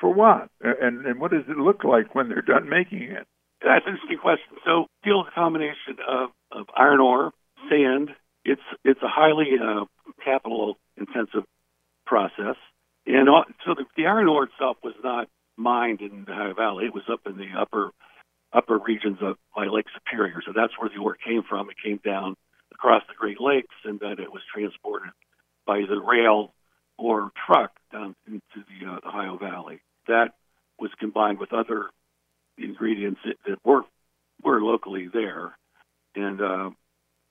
for 0.00 0.12
what? 0.12 0.48
And 0.60 1.06
and 1.06 1.20
what 1.20 1.30
does 1.30 1.44
it 1.48 1.56
look 1.56 1.84
like 1.84 2.14
when 2.14 2.28
they're 2.28 2.42
done 2.42 2.68
making 2.68 3.02
it? 3.02 3.26
That's 3.62 3.86
an 3.86 3.94
interesting 3.94 4.18
question. 4.18 4.58
So 4.64 4.86
steel 5.00 5.22
is 5.22 5.28
a 5.32 5.34
combination 5.34 5.96
of, 6.06 6.30
of 6.52 6.66
iron 6.76 7.00
ore, 7.00 7.32
sand. 7.70 8.10
It's 8.44 8.62
it's 8.84 9.00
a 9.02 9.08
highly 9.08 9.56
uh, 9.60 9.84
capital 10.24 10.76
intensive 10.96 11.44
process, 12.04 12.56
and 13.06 13.28
so 13.64 13.74
the, 13.74 13.84
the 13.96 14.06
iron 14.06 14.28
ore 14.28 14.44
itself 14.44 14.76
was 14.84 14.94
not 15.02 15.28
mined 15.56 16.00
in 16.00 16.24
the 16.26 16.32
Ohio 16.32 16.54
Valley. 16.54 16.84
It 16.86 16.94
was 16.94 17.04
up 17.10 17.20
in 17.26 17.36
the 17.36 17.48
upper 17.58 17.90
upper 18.52 18.78
regions 18.78 19.18
of 19.22 19.36
by 19.54 19.66
Lake 19.66 19.86
Superior. 19.94 20.42
So 20.46 20.52
that's 20.54 20.72
where 20.78 20.90
the 20.90 21.02
ore 21.02 21.16
came 21.16 21.42
from. 21.48 21.70
It 21.70 21.76
came 21.82 22.00
down 22.04 22.36
across 22.72 23.02
the 23.08 23.14
Great 23.18 23.40
Lakes, 23.40 23.74
and 23.84 23.98
then 23.98 24.12
it 24.12 24.30
was 24.32 24.42
transported 24.52 25.10
by 25.66 25.80
the 25.88 26.00
rail 26.00 26.52
or 26.98 27.30
truck 27.46 27.72
down 27.92 28.14
into 28.26 28.40
the 28.54 28.86
uh, 28.86 29.08
Ohio 29.08 29.38
Valley. 29.38 29.80
That 30.08 30.34
was 30.78 30.90
combined 30.98 31.38
with 31.38 31.52
other 31.52 31.90
ingredients 32.58 33.20
that, 33.24 33.36
that 33.46 33.58
were 33.64 33.82
were 34.42 34.60
locally 34.60 35.08
there, 35.12 35.56
and 36.14 36.40
uh, 36.40 36.70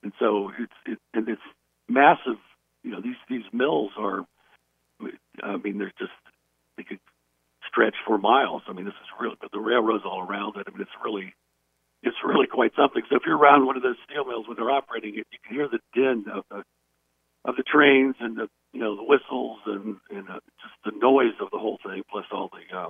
and 0.03 0.13
so 0.19 0.51
it's 0.57 0.73
it, 0.85 0.99
and 1.13 1.27
it's 1.29 1.41
massive. 1.87 2.39
You 2.83 2.91
know, 2.91 3.01
these 3.01 3.17
these 3.29 3.45
mills 3.53 3.91
are. 3.97 4.25
I 5.43 5.57
mean, 5.57 5.77
they're 5.77 5.91
just 5.99 6.13
they 6.77 6.83
could 6.83 6.99
stretch 7.67 7.95
for 8.07 8.17
miles. 8.17 8.61
I 8.67 8.73
mean, 8.73 8.85
this 8.85 8.93
is 8.93 9.09
real. 9.19 9.33
But 9.39 9.51
the 9.51 9.59
railroads 9.59 10.03
all 10.05 10.21
around 10.21 10.55
it. 10.57 10.67
I 10.67 10.71
mean, 10.71 10.81
it's 10.81 11.03
really 11.03 11.33
it's 12.03 12.17
really 12.23 12.47
quite 12.47 12.71
something. 12.75 13.03
So 13.09 13.17
if 13.17 13.23
you're 13.25 13.37
around 13.37 13.65
one 13.65 13.77
of 13.77 13.83
those 13.83 13.97
steel 14.09 14.25
mills 14.25 14.47
when 14.47 14.55
they're 14.57 14.71
operating 14.71 15.15
it, 15.15 15.27
you 15.31 15.39
can 15.45 15.55
hear 15.55 15.67
the 15.67 15.79
din 15.93 16.25
of 16.31 16.43
the 16.49 16.63
of 17.45 17.55
the 17.55 17.63
trains 17.63 18.15
and 18.19 18.35
the 18.35 18.47
you 18.73 18.81
know 18.81 18.95
the 18.95 19.03
whistles 19.03 19.59
and 19.65 19.97
and 20.09 20.29
uh, 20.29 20.39
just 20.61 20.75
the 20.83 20.91
noise 20.99 21.37
of 21.39 21.49
the 21.51 21.59
whole 21.59 21.79
thing, 21.85 22.03
plus 22.11 22.25
all 22.31 22.49
the 22.51 22.77
uh, 22.77 22.89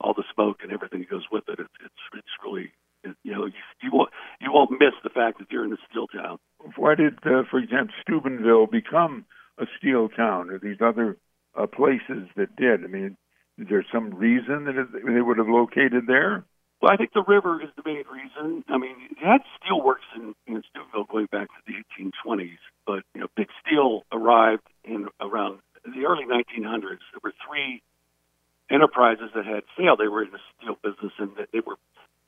all 0.00 0.14
the 0.14 0.24
smoke 0.34 0.58
and 0.62 0.72
everything 0.72 1.00
that 1.00 1.10
goes 1.10 1.26
with 1.30 1.44
it. 1.48 1.60
It's 1.60 1.76
it's, 1.84 2.02
it's 2.14 2.34
really 2.44 2.72
it, 3.04 3.14
you 3.22 3.32
know 3.32 3.46
you, 3.46 3.62
you 3.82 3.90
won't 3.92 4.10
you 4.40 4.50
won't 4.52 4.72
miss 4.72 4.96
the 5.04 5.10
fact 5.10 5.38
that 5.38 5.50
you're 5.50 5.64
in 5.64 5.72
a 5.72 5.82
steel 5.90 6.06
town. 6.08 6.38
Why 6.76 6.94
did, 6.94 7.18
uh, 7.24 7.42
for 7.50 7.58
example, 7.58 7.94
Steubenville 8.02 8.66
become 8.66 9.24
a 9.58 9.64
steel 9.78 10.08
town? 10.08 10.50
Or 10.50 10.58
these 10.58 10.80
other 10.80 11.18
uh, 11.58 11.66
places 11.66 12.28
that 12.36 12.56
did? 12.56 12.84
I 12.84 12.86
mean, 12.86 13.16
is 13.58 13.66
there 13.68 13.84
some 13.92 14.14
reason 14.14 14.64
that 14.64 14.88
they 14.92 15.20
would 15.20 15.38
have 15.38 15.48
located 15.48 16.04
there? 16.06 16.44
Well, 16.82 16.90
I 16.90 16.96
think 16.96 17.12
the 17.12 17.22
river 17.22 17.62
is 17.62 17.68
the 17.76 17.82
main 17.86 18.02
reason. 18.12 18.64
I 18.68 18.76
mean, 18.76 18.96
you 18.98 19.24
had 19.24 19.42
steelworks 19.62 20.02
in, 20.16 20.34
in 20.48 20.64
Steubenville 20.68 21.04
going 21.04 21.26
back 21.26 21.46
to 21.46 21.62
the 21.64 21.74
1820s, 21.74 22.58
but 22.84 23.04
you 23.14 23.20
know, 23.20 23.28
big 23.36 23.46
steel 23.64 24.02
arrived 24.10 24.66
in 24.82 25.06
around 25.20 25.60
the 25.84 26.04
early 26.06 26.24
1900s. 26.24 26.98
There 27.12 27.20
were 27.22 27.32
three 27.48 27.82
enterprises 28.68 29.30
that 29.36 29.46
had 29.46 29.62
failed. 29.76 30.00
They 30.00 30.08
were 30.08 30.24
in 30.24 30.32
the 30.32 30.40
steel 30.58 30.76
business, 30.82 31.12
and 31.18 31.30
they 31.52 31.60
were 31.60 31.76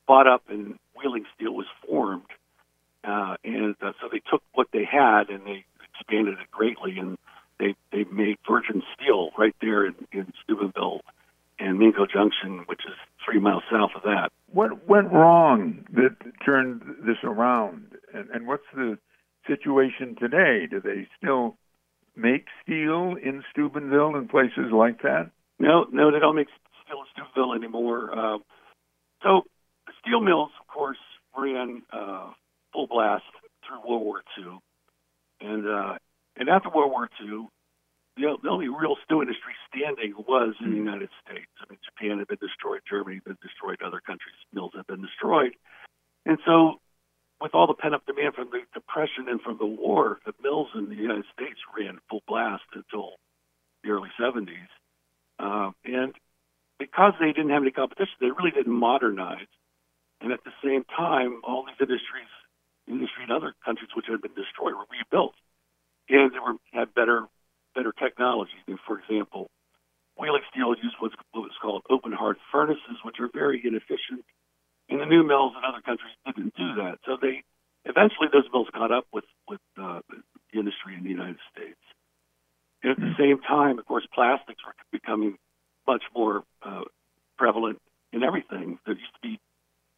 bought 0.06 0.28
up, 0.28 0.44
and 0.48 0.78
Wheeling 0.96 1.24
Steel 1.34 1.52
was 1.52 1.66
formed. 1.84 2.22
Uh, 3.02 3.36
and 3.42 3.74
uh, 3.82 3.92
so 4.00 4.08
they 4.10 4.22
took 4.30 4.42
what 4.52 4.68
they 4.72 4.84
had 4.84 5.30
and 5.30 5.44
they 5.44 5.64
expanded 5.82 6.34
it 6.34 6.50
greatly, 6.52 6.96
and 6.98 7.18
they 7.58 7.74
they 7.90 8.04
made 8.04 8.38
virgin 8.48 8.84
steel 8.94 9.30
right 9.36 9.56
there 9.60 9.84
in, 9.84 9.94
in 10.12 10.32
Steubenville 10.44 11.00
and 11.58 11.78
Mingo 11.78 12.06
Junction, 12.06 12.64
which 12.66 12.80
is 12.86 12.94
three 13.24 13.40
miles 13.40 13.62
south 13.70 13.90
of 13.96 14.02
that. 14.02 14.30
What 14.52 14.88
went 14.88 15.12
wrong 15.12 15.84
that 15.94 16.16
turned 16.44 16.82
this 17.06 17.16
around, 17.24 17.92
and, 18.12 18.28
and 18.30 18.46
what's 18.46 18.64
the 18.74 18.98
situation 19.46 20.16
today? 20.18 20.66
Do 20.70 20.80
they 20.80 21.06
still 21.18 21.56
make 22.16 22.46
steel 22.62 23.16
in 23.22 23.42
Steubenville 23.50 24.16
and 24.16 24.28
places 24.28 24.72
like 24.72 25.02
that? 25.02 25.30
No, 25.58 25.86
no, 25.92 26.10
they 26.10 26.18
don't 26.18 26.36
make 26.36 26.48
steel 26.84 27.00
in 27.00 27.06
Steubenville 27.12 27.54
anymore. 27.54 28.10
Uh, 28.16 28.38
so 29.22 29.42
steel 30.00 30.20
mills, 30.20 30.50
of 30.60 30.66
course, 30.66 30.98
ran 31.36 31.82
uh, 31.92 32.30
full 32.72 32.86
blast 32.86 33.24
through 33.66 33.88
World 33.88 34.02
War 34.02 34.22
II, 34.38 34.58
and 35.40 35.66
uh, 35.66 35.94
and 36.36 36.48
after 36.48 36.68
World 36.68 36.90
War 36.90 37.08
II, 37.20 37.48
the, 38.16 38.36
the 38.42 38.48
only 38.48 38.68
real 38.68 38.96
steel 39.04 39.20
industry 39.20 39.54
standing 39.68 40.14
was 40.16 40.54
in 40.60 40.70
the 40.70 40.76
hmm. 40.78 40.86
United 40.86 41.10
States. 41.24 41.50
I 41.60 41.66
mean, 41.68 41.78
Japan 41.84 42.18
had 42.18 42.28
been 42.28 42.38
destroyed, 42.40 42.80
Germany 42.88 43.16
had 43.16 43.24
been 43.24 43.42
destroyed, 43.42 43.82
other 43.82 44.00
countries' 44.00 44.38
mills 44.52 44.72
had 44.76 44.86
been 44.86 45.02
destroyed. 45.02 45.52
And 46.26 46.38
so 46.46 46.80
with 47.40 47.54
all 47.54 47.66
the 47.66 47.74
pent 47.74 47.94
up 47.94 48.06
demand 48.06 48.34
from 48.34 48.50
the 48.50 48.60
depression 48.72 49.28
and 49.28 49.40
from 49.40 49.58
the 49.58 49.66
war, 49.66 50.18
the 50.24 50.32
mills 50.42 50.68
in 50.74 50.88
the 50.88 50.96
United 50.96 51.24
States 51.32 51.58
ran 51.76 51.98
full 52.08 52.22
blast 52.26 52.64
until 52.74 53.18
the 53.82 53.90
early 53.90 54.10
70s. 54.20 54.70
Uh, 55.38 55.72
and 55.84 56.14
because 56.78 57.12
they 57.20 57.32
didn't 57.32 57.50
have 57.50 57.62
any 57.62 57.70
competition, 57.70 58.14
they 58.20 58.30
really 58.30 58.50
didn't 58.50 58.72
modernize. 58.72 59.50
And 60.20 60.32
at 60.32 60.40
the 60.44 60.54
same 60.62 60.84
time, 60.84 61.40
all 61.44 61.66
these 61.66 61.76
industries, 61.80 62.30
industry 62.88 63.24
in 63.24 63.30
other 63.30 63.54
countries 63.64 63.90
which 63.94 64.06
had 64.08 64.22
been 64.22 64.34
destroyed, 64.34 64.74
were 64.74 64.86
rebuilt, 64.88 65.34
and 66.08 66.32
they 66.32 66.38
were 66.38 66.56
had 66.72 66.94
better 66.94 67.26
better 67.74 67.92
technology. 67.92 68.58
For 68.86 68.98
example, 68.98 69.50
Wheeling 70.18 70.42
Steel 70.50 70.74
used 70.80 70.96
what's 71.00 71.14
what 71.32 71.42
was 71.42 71.58
called 71.60 71.82
open 71.90 72.12
hearth 72.12 72.38
furnaces, 72.52 73.02
which 73.04 73.16
are 73.20 73.28
very 73.32 73.60
inefficient. 73.64 74.24
And 74.88 75.00
the 75.00 75.06
new 75.06 75.26
mills 75.26 75.54
in 75.56 75.64
other 75.64 75.80
countries 75.80 76.12
didn't 76.26 76.54
do 76.56 76.74
that. 76.76 76.98
So 77.06 77.16
they 77.20 77.42
eventually 77.84 78.28
those 78.32 78.46
mills 78.52 78.68
caught 78.72 78.92
up 78.92 79.06
with 79.12 79.24
with 79.48 79.60
uh, 79.80 80.00
the 80.08 80.58
industry 80.58 80.94
in 80.96 81.02
the 81.02 81.10
United 81.10 81.38
States. 81.52 81.80
And 82.82 82.92
at 82.92 82.98
the 82.98 83.14
hmm. 83.16 83.22
same 83.22 83.38
time, 83.40 83.78
of 83.78 83.86
course, 83.86 84.06
plastics 84.14 84.60
were 84.64 84.74
becoming 84.92 85.36
much 85.86 86.02
more 86.14 86.44
uh, 86.62 86.84
prevalent 87.38 87.80
in 88.12 88.22
everything. 88.22 88.78
There 88.86 88.94
used 88.94 89.14
to 89.14 89.22
be 89.22 89.40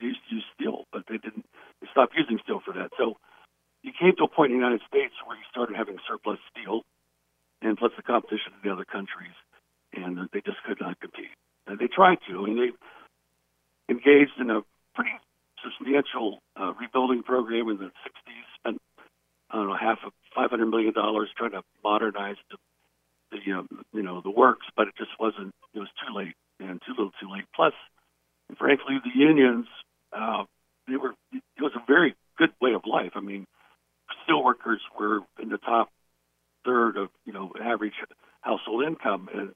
they 0.00 0.06
used 0.06 0.20
to 0.28 0.34
use 0.36 0.44
steel, 0.54 0.84
but 0.92 1.02
they 1.08 1.18
didn't. 1.18 1.44
They 1.80 1.88
stopped 1.90 2.14
using 2.16 2.38
steel 2.42 2.60
for 2.64 2.72
that. 2.74 2.90
So 2.96 3.16
you 3.82 3.92
came 3.92 4.16
to 4.16 4.24
a 4.24 4.28
point 4.28 4.52
in 4.52 4.58
the 4.58 4.64
United 4.64 4.86
States 4.88 5.14
where 5.24 5.36
you 5.36 5.44
started 5.50 5.76
having 5.76 5.96
surplus 6.08 6.38
steel, 6.50 6.82
and 7.62 7.76
plus 7.76 7.92
the 7.96 8.02
competition 8.02 8.52
in 8.54 8.68
the 8.68 8.72
other 8.72 8.84
countries 8.84 9.34
and 9.96 10.28
they 10.32 10.40
just 10.40 10.62
could 10.66 10.80
not 10.80 11.00
compete. 11.00 11.32
And 11.66 11.78
they 11.78 11.88
tried 11.88 12.18
to. 12.28 12.44
Mean, 12.44 12.56
they 12.56 13.92
engaged 13.92 14.38
in 14.38 14.50
a 14.50 14.60
pretty 14.94 15.10
substantial 15.62 16.42
uh, 16.60 16.72
rebuilding 16.78 17.22
program 17.22 17.68
in 17.68 17.78
the 17.78 17.90
60s, 18.04 18.46
spent, 18.58 18.78
I 19.50 19.56
don't 19.56 19.68
know, 19.68 19.76
half 19.76 19.98
of 20.04 20.12
$500 20.36 20.70
million 20.70 20.92
trying 20.92 21.52
to 21.52 21.62
modernize 21.82 22.36
the, 22.50 22.56
the 23.32 23.52
um, 23.52 23.68
you 23.92 24.02
know, 24.02 24.20
the 24.20 24.30
works, 24.30 24.66
but 24.76 24.88
it 24.88 24.94
just 24.96 25.10
wasn't, 25.18 25.52
it 25.74 25.78
was 25.78 25.88
too 26.06 26.14
late 26.14 26.34
and 26.60 26.80
too 26.86 26.92
little 26.92 27.12
too 27.20 27.30
late. 27.32 27.44
Plus, 27.54 27.72
frankly, 28.58 28.98
the 29.02 29.18
unions, 29.18 29.66
uh, 30.12 30.44
they 30.88 30.96
were, 30.96 31.14
it 31.32 31.62
was 31.62 31.72
a 31.74 31.84
very 31.86 32.14
good 32.38 32.50
way 32.60 32.74
of 32.74 32.82
life. 32.86 33.12
I 33.14 33.20
mean, 33.20 33.46
steel 34.22 34.44
workers 34.44 34.80
were 34.98 35.20
in 35.42 35.48
the 35.48 35.58
top 35.58 35.88
third 36.66 36.96
of, 36.96 37.08
you 37.24 37.32
know, 37.32 37.52
average 37.62 37.94
household 38.42 38.84
income. 38.84 39.28
And 39.32 39.54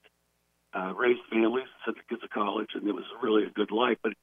uh, 0.73 0.93
raised 0.93 1.21
families, 1.29 1.67
sent 1.85 1.97
the 1.97 2.03
kids 2.09 2.21
to 2.21 2.29
college, 2.29 2.69
and 2.73 2.87
it 2.87 2.93
was 2.93 3.03
really 3.21 3.43
a 3.43 3.49
good 3.49 3.71
life. 3.71 3.97
But 4.01 4.13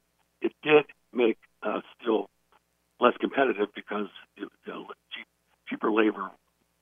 it 0.41 0.53
did 0.63 0.85
make 1.13 1.37
uh, 1.63 1.81
still 2.01 2.31
less 3.01 3.15
competitive 3.21 3.69
because 3.75 4.09
it, 4.37 4.49
you 4.67 4.73
know, 4.73 4.87
cheap, 5.15 5.27
cheaper 5.69 5.93
labor 5.93 6.31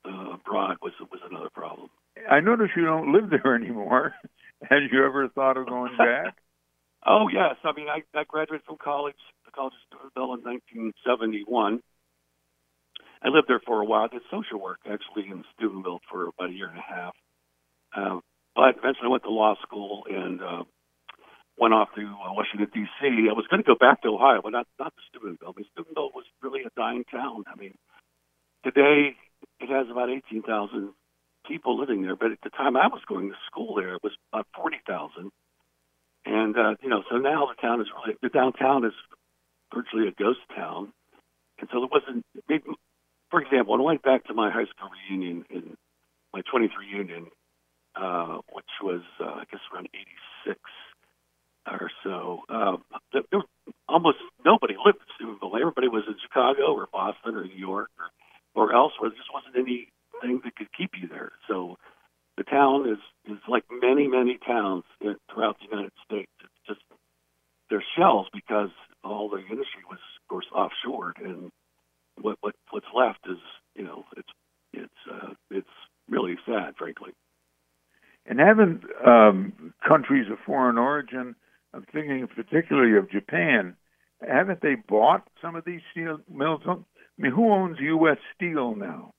uh, 0.05 0.35
abroad 0.35 0.77
was 0.83 0.93
was 1.11 1.21
another 1.29 1.51
problem. 1.53 1.89
I 2.31 2.41
notice 2.41 2.69
you 2.77 2.85
don't 2.85 3.13
live 3.13 3.31
there 3.31 3.55
anymore. 3.61 4.15
Had 4.63 4.91
you 4.91 5.05
ever 5.05 5.29
thought 5.29 5.57
of 5.57 5.67
going 5.67 5.97
back? 5.97 6.37
oh 7.07 7.29
yes, 7.33 7.57
I 7.65 7.73
mean 7.73 7.89
I, 7.89 8.03
I 8.19 8.25
graduated 8.25 8.65
from 8.67 8.77
college, 8.83 9.17
the 9.45 9.51
College 9.51 9.75
of 9.75 9.99
Steubenville 9.99 10.35
in 10.35 10.45
1971. 10.45 11.83
I 13.23 13.29
lived 13.29 13.49
there 13.49 13.61
for 13.65 13.81
a 13.81 13.85
while. 13.85 14.05
I 14.05 14.09
did 14.09 14.23
social 14.31 14.61
work 14.61 14.81
actually 14.85 15.31
in 15.31 15.45
Steubenville 15.57 16.01
for 16.11 16.29
about 16.29 16.51
a 16.51 16.53
year 16.53 16.69
and 16.69 16.79
a 16.79 16.83
half. 16.83 17.15
Uh, 17.97 18.21
but 18.55 18.77
eventually 18.79 19.07
I 19.07 19.09
went 19.09 19.23
to 19.25 19.31
law 19.31 19.55
school 19.63 20.05
and 20.09 20.43
uh, 20.43 20.65
went 21.59 21.75
off 21.75 21.89
to 21.97 22.03
uh, 22.03 22.33
Washington 22.33 22.69
D.C. 22.73 23.29
I 23.29 23.33
was 23.33 23.47
going 23.49 23.63
to 23.63 23.67
go 23.67 23.77
back 23.79 24.03
to 24.03 24.09
Ohio, 24.09 24.41
but 24.43 24.53
not 24.53 24.67
not 24.79 24.95
to 24.95 25.03
Steubenville. 25.09 25.55
I 25.57 25.61
mean, 25.61 25.67
Steubenville 25.73 26.13
was 26.15 26.25
really 26.43 26.63
a 26.65 26.71
dying 26.77 27.05
town. 27.11 27.45
I 27.47 27.57
mean, 27.59 27.75
today 28.65 29.17
it 29.61 29.69
has 29.69 29.87
about 29.91 30.11
eighteen 30.11 30.43
thousand 30.43 30.93
people 31.49 31.79
living 31.79 32.03
there, 32.03 32.17
but 32.17 32.33
at 32.33 32.41
the 32.43 32.51
time 32.51 32.77
I 32.77 32.89
was 32.89 33.03
going 33.09 33.31
to 33.31 33.37
school 33.47 33.75
there, 33.77 33.95
it 33.95 34.03
was 34.03 34.13
about 34.33 34.47
forty 34.55 34.79
thousand. 34.87 35.31
And 36.25 36.57
uh, 36.57 36.75
you 36.83 36.89
know, 36.89 37.03
so 37.11 37.17
now 37.17 37.47
the 37.47 37.61
town 37.61 37.81
is 37.81 37.87
really 37.95 38.17
the 38.21 38.29
downtown 38.29 38.85
is 38.85 38.95
virtually 39.75 40.09
a 40.09 40.13
ghost 40.13 40.41
town, 40.55 40.93
and 41.61 41.69
so 41.73 41.81
there 41.81 41.89
wasn't. 41.91 42.25
Maybe, 42.49 42.65
for 43.31 43.41
example, 43.41 43.73
when 43.73 43.81
I 43.81 43.85
went 43.85 44.03
back 44.03 44.25
to 44.27 44.35
my 44.35 44.51
high 44.51 44.67
school 44.67 44.91
reunion 45.09 45.45
in 45.51 45.77
my 46.33 46.43
23 46.51 46.71
reunion, 46.93 47.27
uh, 47.97 48.39
which 48.53 48.71
was 48.83 49.03
uh, 49.21 49.25
I 49.25 49.45
guess 49.51 49.61
around 49.73 49.89
'86 50.47 50.61
or 51.67 51.91
so. 52.05 52.43
Uh, 52.49 52.77
there 53.13 53.23
was 53.33 53.47
almost 53.89 54.19
nobody 54.45 54.75
lived 54.85 54.99
in 54.99 55.07
Steubenville. 55.17 55.57
Everybody 55.59 55.89
was 55.89 56.05
in 56.07 56.15
Chicago 56.23 56.75
or 56.75 56.89
Boston 56.93 57.35
or 57.35 57.45
New 57.45 57.59
York 57.59 57.91
or, 57.99 58.11
or 58.55 58.75
elsewhere. 58.75 59.11
There 59.11 59.19
just 59.19 59.33
wasn't 59.33 59.57
anything 59.57 60.41
that 60.45 60.57
could 60.57 60.73
keep 60.77 60.91
you 61.01 61.09
there. 61.09 61.33
So 61.49 61.77
the 62.37 62.45
town 62.45 62.89
is 62.89 62.99
is 63.31 63.41
like 63.49 63.65
many 63.71 64.07
many 64.07 64.39
towns 64.47 64.85
throughout 65.01 65.59
the 65.59 65.69
United 65.71 65.93
States. 66.05 66.31
It's 66.41 66.67
just 66.67 66.81
they're 67.71 67.85
shells 67.97 68.29
because 68.33 68.71
all 69.03 69.29
the 69.29 69.39
industry 69.39 69.83
was 69.89 69.99
of 69.99 70.29
course 70.29 70.47
offshored, 70.55 71.25
and 71.25 71.51
what 72.21 72.39
what 72.41 72.55
what's 72.71 72.87
left 72.95 73.21
is 73.29 73.39
you 73.75 73.85
know 73.85 74.05
it's 74.17 74.29
it's 74.73 74.93
uh, 75.13 75.35
it's 75.51 75.69
really 76.09 76.37
sad, 76.47 76.75
frankly. 76.77 77.13
And 78.27 78.41
haven't 78.41 78.83
um, 79.07 79.73
countries 79.87 80.27
of 80.31 80.39
foreign 80.45 80.79
origin, 80.79 81.37
I'm 81.73 81.85
thinking 81.93 82.27
particularly 82.35 82.97
of 82.99 83.11
Japan, 83.11 83.77
haven't 84.27 84.63
they 84.63 84.75
bought 84.75 85.29
some 85.41 85.55
of 85.55 85.65
these 85.65 85.81
steel 85.93 86.19
mills? 86.33 86.63
I 86.67 86.77
mean, 87.19 87.33
who 87.33 87.51
owns 87.53 87.79
U.S. 87.81 88.19
Steel 88.35 88.75
now? 88.75 89.13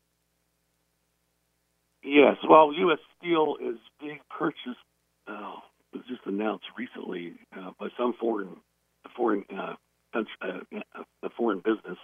Yes, 2.04 2.36
well, 2.50 2.74
U.S. 2.74 3.00
Steel 3.18 3.56
is 3.62 3.78
being 4.00 4.20
purchased. 4.38 4.84
Uh, 5.28 5.56
it 5.94 5.98
was 5.98 6.06
just 6.08 6.22
announced 6.26 6.66
recently 6.78 7.34
uh, 7.58 7.72
by 7.80 7.88
some 7.98 8.14
foreign, 8.20 8.58
foreign, 9.16 9.44
uh, 9.58 9.76
uh, 10.14 10.24
a 11.24 11.30
foreign 11.38 11.60
business 11.60 11.98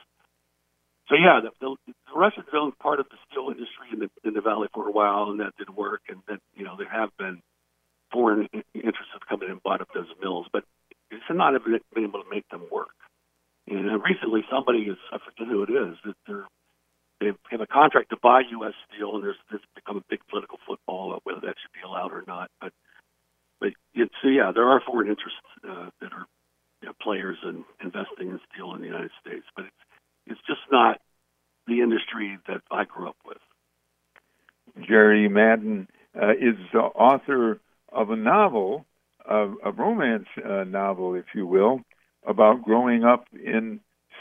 so 1.13 1.19
yeah, 1.19 1.41
the, 1.45 1.51
the, 1.61 1.93
the 1.93 2.17
Russians 2.17 2.47
owned 2.53 2.77
part 2.79 2.99
of 2.99 3.05
the 3.09 3.17
steel 3.29 3.53
industry 3.53 3.93
in 3.93 3.99
the 3.99 4.09
in 4.25 4.33
the 4.33 4.41
valley 4.41 4.67
for 4.73 4.87
a 4.87 4.91
while, 4.91 5.29
and 5.29 5.39
that 5.39 5.53
didn't 5.59 5.77
work. 5.77 6.01
And 6.09 6.19
then 6.27 6.39
you 6.55 6.65
know 6.65 6.73
there 6.75 6.89
have 6.89 7.09
been 7.19 7.39
foreign 8.11 8.49
interests 8.73 9.13
have 9.13 9.27
come 9.29 9.43
in 9.43 9.51
and 9.51 9.61
bought 9.61 9.81
up 9.81 9.89
those 9.93 10.09
mills, 10.21 10.47
but 10.51 10.63
it's 11.11 11.21
not 11.29 11.53
been 11.63 12.03
able 12.03 12.23
to 12.23 12.29
make 12.29 12.49
them 12.49 12.65
work. 12.71 12.97
And 13.67 13.91
uh, 13.91 13.99
recently, 13.99 14.41
somebody 14.49 14.89
is 14.89 14.97
I 15.11 15.19
forget 15.21 15.47
who 15.47 15.61
it 15.61 15.69
is 15.69 15.97
that 16.05 16.15
they're 16.25 16.47
they 17.21 17.31
have 17.51 17.61
a 17.61 17.67
contract 17.67 18.09
to 18.09 18.17
buy 18.17 18.41
U.S. 18.49 18.73
steel, 18.89 19.15
and 19.15 19.23
there's 19.23 19.37
this 19.51 19.61
become 19.75 19.97
a 19.97 20.03
big 20.09 20.19
political 20.29 20.57
football 20.65 21.11
about 21.11 21.21
whether 21.25 21.41
that 21.41 21.55
should 21.61 21.73
be 21.77 21.85
allowed 21.85 22.11
or 22.11 22.23
not. 22.25 22.49
But 22.59 22.73
but 23.59 23.69
it's, 23.93 24.13
so 24.23 24.29
yeah, 24.29 24.51
there 24.51 24.67
are 24.67 24.81
foreign 24.81 25.09
interests 25.09 25.45
uh, 25.61 25.93
that 26.01 26.11
are 26.11 26.25
you 26.81 26.89
know, 26.89 26.93
players 26.99 27.37
and 27.43 27.63
investing 27.83 28.29
in 28.33 28.39
steel 28.49 28.73
in 28.73 28.81
the 28.81 28.87
United 28.87 29.11
States, 29.21 29.45
but 29.55 29.65
it's 29.65 29.92
it's 30.27 30.39
just 30.47 30.61
not 30.71 30.99
the 31.67 31.81
industry 31.81 32.37
that 32.47 32.61
I 32.71 32.85
grew 32.85 33.07
up 33.07 33.17
with. 33.25 33.37
Jerry 34.87 35.27
Madden 35.29 35.87
uh, 36.19 36.31
is 36.31 36.55
the 36.71 36.79
author 36.79 37.59
of 37.91 38.09
a 38.09 38.15
novel, 38.15 38.85
a, 39.29 39.51
a 39.65 39.71
romance 39.71 40.27
uh, 40.43 40.63
novel, 40.63 41.15
if 41.15 41.25
you 41.35 41.45
will, 41.45 41.81
about 42.25 42.63
growing 42.63 43.03
up 43.03 43.25
in 43.33 43.79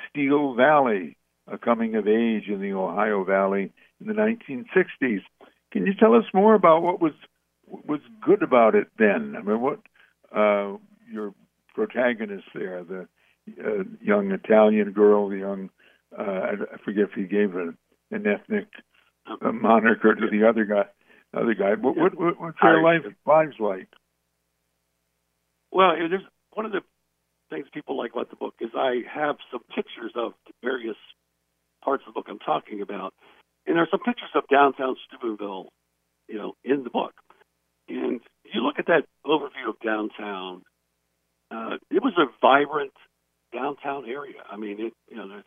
Steel 0.09 0.54
Valley, 0.54 1.16
a 1.47 1.59
coming 1.59 1.94
of 1.97 2.06
age 2.06 2.49
in 2.49 2.61
the 2.61 2.73
Ohio 2.73 3.25
Valley 3.25 3.73
in 4.00 4.06
the 4.06 4.12
1960s. 4.12 5.23
Can 5.71 5.87
you 5.87 5.94
tell 5.94 6.14
us 6.14 6.25
more 6.35 6.54
about 6.54 6.82
what 6.82 7.00
was 7.00 7.12
was 7.66 8.00
good 8.21 8.42
about 8.42 8.75
it 8.75 8.88
then? 8.99 9.35
I 9.37 9.42
mean, 9.42 9.61
what 9.61 9.80
uh, 10.37 10.76
your 11.11 11.35
protagonist 11.75 12.44
there, 12.54 12.85
the 12.85 13.09
uh, 13.59 13.85
young 14.00 14.30
Italian 14.32 14.92
girl, 14.92 15.28
the 15.28 15.38
young 15.38 15.71
uh, 16.19 16.23
I 16.23 16.78
forget 16.85 17.04
if 17.04 17.12
he 17.14 17.25
gave 17.25 17.54
a, 17.54 17.73
an 18.11 18.26
ethnic 18.26 18.69
uh, 19.26 19.52
moniker 19.52 20.14
to 20.14 20.26
the 20.31 20.49
other 20.49 20.64
guy. 20.64 20.85
Other 21.35 21.54
guy. 21.54 21.75
What, 21.81 21.97
what, 21.97 22.19
what 22.19 22.40
what's 22.40 22.59
their 22.61 22.83
life 22.83 23.02
lives 23.26 23.54
like? 23.59 23.88
Well, 25.71 25.92
there's 25.97 26.23
one 26.52 26.66
of 26.66 26.73
the 26.73 26.83
things 27.49 27.66
people 27.73 27.97
like 27.97 28.12
about 28.12 28.28
the 28.28 28.37
book 28.37 28.54
is 28.61 28.71
I 28.75 29.00
have 29.12 29.37
some 29.50 29.62
pictures 29.75 30.12
of 30.14 30.33
various 30.62 30.97
parts 31.83 32.04
of 32.07 32.12
the 32.12 32.19
book 32.19 32.26
I'm 32.28 32.38
talking 32.38 32.83
about, 32.83 33.14
and 33.66 33.76
there 33.76 33.83
are 33.83 33.88
some 33.90 34.00
pictures 34.00 34.31
of 34.35 34.45
downtown 34.50 34.97
Steubenville, 35.09 35.71
you 36.28 36.37
know, 36.37 36.52
in 36.64 36.85
the 36.85 36.90
book. 36.90 37.12
And 37.88 38.21
you 38.45 38.61
look 38.62 38.78
at 38.78 38.87
that 38.87 39.04
overview 39.26 39.69
of 39.69 39.81
downtown. 39.85 40.62
Uh, 41.50 41.76
it 41.90 42.02
was 42.02 42.14
a 42.19 42.26
vibrant 42.40 42.92
downtown 43.52 44.04
area. 44.07 44.42
I 44.50 44.57
mean, 44.57 44.81
it 44.81 44.92
you 45.09 45.16
know, 45.16 45.28
there's 45.28 45.45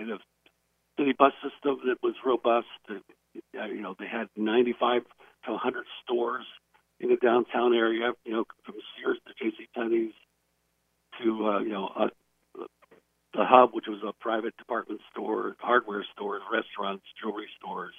and 0.00 0.10
a 0.12 0.18
city 0.98 1.12
bus 1.16 1.32
system 1.42 1.78
that 1.86 1.98
was 2.02 2.14
robust. 2.24 2.66
Uh, 2.88 2.94
you 3.66 3.82
know, 3.82 3.94
they 3.98 4.06
had 4.06 4.28
95 4.36 5.02
to 5.44 5.50
100 5.52 5.84
stores 6.02 6.46
in 6.98 7.10
the 7.10 7.16
downtown 7.16 7.74
area. 7.74 8.12
You 8.24 8.32
know, 8.32 8.44
from 8.64 8.76
Sears 8.96 9.18
to 9.26 9.32
J.C. 9.42 9.68
Penney's 9.74 10.12
to 11.22 11.46
uh, 11.46 11.60
you 11.60 11.70
know 11.70 11.90
uh, 11.96 12.08
the 13.34 13.44
hub, 13.44 13.70
which 13.72 13.86
was 13.86 14.00
a 14.06 14.12
private 14.20 14.56
department 14.56 15.00
store, 15.12 15.56
hardware 15.60 16.04
stores, 16.12 16.42
restaurants, 16.52 17.04
jewelry 17.22 17.48
stores, 17.58 17.94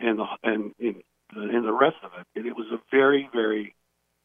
and 0.00 0.18
the 0.18 0.26
and 0.42 0.74
and, 0.78 1.02
and 1.34 1.64
the 1.64 1.72
rest 1.72 1.96
of 2.02 2.10
it. 2.18 2.26
And 2.36 2.46
it 2.46 2.56
was 2.56 2.66
a 2.72 2.78
very 2.90 3.28
very, 3.32 3.74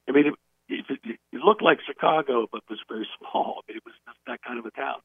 I 0.10 0.12
mean, 0.12 0.27
it, 0.70 0.86
it, 0.89 1.20
it 1.32 1.42
looked 1.42 1.62
like 1.62 1.80
Chicago, 1.86 2.48
but 2.51 2.62
was 2.70 2.80
very 2.89 3.08
small. 3.20 3.62
I 3.63 3.72
mean, 3.72 3.77
it 3.77 3.86
was 3.86 3.96
just 4.06 4.18
that 4.27 4.42
kind 4.42 4.60
of 4.60 4.66
a 4.66 4.72
town. 4.72 5.00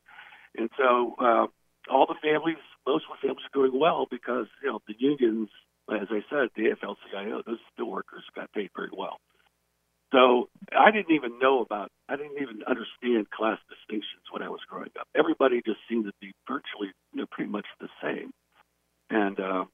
And 0.57 0.69
so 0.77 1.15
uh, 1.19 1.47
all 1.91 2.07
the 2.07 2.19
families, 2.23 2.61
most 2.87 3.05
of 3.11 3.17
the 3.17 3.27
families 3.27 3.47
are 3.47 3.55
doing 3.55 3.79
well 3.79 4.01
because 4.12 4.47
you 4.62 4.71
know 4.71 4.81
the 4.87 4.95
unions, 4.99 5.49
as 5.90 6.09
I 6.11 6.21
said, 6.28 6.52
the 6.54 6.71
AFL-CIO, 6.71 7.42
those 7.47 7.59
steel 7.73 7.90
workers 7.90 8.23
got 8.37 8.52
paid 8.52 8.71
very 8.76 8.90
well. 8.92 9.16
So 10.12 10.50
I 10.76 10.90
didn't 10.90 11.14
even 11.14 11.38
know 11.40 11.62
about, 11.62 11.90
I 12.09 12.16
didn't 12.16 12.37
even 12.37 12.62
understand 12.69 13.31
class 13.31 13.59
distinctions 13.69 14.28
when 14.31 14.42
I 14.42 14.50
was 14.50 14.61
growing 14.69 14.92
up. 15.00 15.09
Everybody 15.16 15.62
just 15.64 15.81
seemed 15.88 16.04
to 16.04 16.12
be 16.21 16.33
virtually, 16.47 16.92
you 17.12 17.21
know, 17.21 17.26
pretty 17.31 17.50
much 17.50 17.64
the 17.81 17.88
same. 18.02 18.31
And 19.09 19.40
uh, 19.40 19.64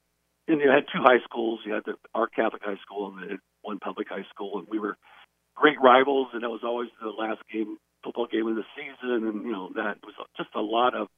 and 0.47 0.61
you 0.61 0.71
had 0.71 0.87
two 0.93 1.03
high 1.03 1.19
schools. 1.25 1.61
You 1.67 1.75
had 1.75 1.83
the 1.85 1.95
our 2.15 2.29
Catholic 2.29 2.63
high 2.65 2.79
school 2.83 3.13
and 3.13 3.31
then 3.31 3.39
one 3.63 3.79
public 3.79 4.09
high 4.09 4.27
school, 4.31 4.59
and 4.59 4.69
we 4.71 4.79
were 4.79 4.97
great 5.55 5.77
rivals. 5.83 6.29
And 6.33 6.43
that 6.43 6.51
was 6.51 6.63
always 6.65 6.89
the 7.03 7.11
last 7.11 7.43
game, 7.53 7.77
football 8.05 8.27
game 8.27 8.47
of 8.47 8.57
the 8.57 8.65
season, 8.75 9.29
and 9.29 9.43
you 9.43 9.53
know 9.53 9.71
that 9.75 9.99
was 10.05 10.15
just 10.37 10.51
a 10.55 10.61
lot 10.61 10.95
of, 10.95 11.09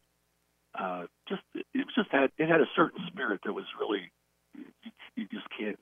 uh, 0.78 1.04
just 1.28 1.42
it 1.54 1.86
just 1.94 2.09
had 2.20 2.30
it 2.38 2.48
had 2.48 2.60
a 2.60 2.70
certain 2.76 3.00
spirit 3.08 3.40
that 3.44 3.52
was 3.52 3.64
really, 3.78 4.10
you, 4.54 4.90
you 5.16 5.24
just 5.30 5.46
can't, 5.58 5.78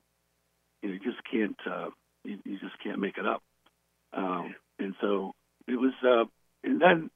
you 0.81 0.89
know, 0.89 0.93
you 0.95 0.99
just 0.99 1.21
can't. 1.31 1.57
Uh, 1.65 1.89
you, 2.23 2.37
you 2.45 2.59
just 2.59 2.75
can't 2.83 2.99
make 2.99 3.17
it 3.17 3.25
up. 3.25 3.41
Um, 4.13 4.55
and 4.77 4.95
so 5.01 5.33
it 5.67 5.79
was, 5.79 5.93
uh, 6.03 6.25
and 6.63 6.81
then 6.81 7.09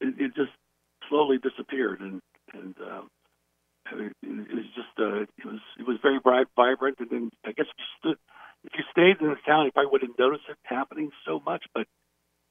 it, 0.00 0.14
it 0.18 0.34
just 0.34 0.52
slowly 1.08 1.38
disappeared, 1.38 2.00
and 2.00 2.20
and 2.52 2.74
uh, 2.80 3.02
it, 3.92 4.12
it 4.22 4.54
was 4.54 4.66
just 4.74 4.94
uh, 4.98 5.22
it 5.22 5.44
was 5.44 5.60
it 5.78 5.86
was 5.86 5.98
very 6.02 6.20
bright, 6.20 6.46
vibrant, 6.56 6.98
and 7.00 7.10
then 7.10 7.30
I 7.44 7.52
guess 7.52 7.66
if 7.66 7.78
you 7.78 7.84
stood, 7.98 8.18
if 8.64 8.72
you 8.76 8.84
stayed 8.92 9.20
in 9.20 9.28
the 9.28 9.36
town, 9.46 9.66
you 9.66 9.72
probably 9.72 9.90
wouldn't 9.92 10.18
notice 10.18 10.40
it 10.48 10.56
happening 10.62 11.10
so 11.26 11.40
much. 11.44 11.64
But 11.74 11.86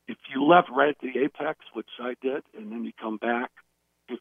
if 0.07 0.17
you 0.33 0.43
left 0.45 0.69
right 0.69 0.89
at 0.89 0.99
the 1.01 1.19
apex, 1.19 1.59
which 1.73 1.89
I 2.01 2.15
did, 2.21 2.43
and 2.57 2.71
then 2.71 2.83
you 2.83 2.91
come 2.99 3.17
back 3.17 3.51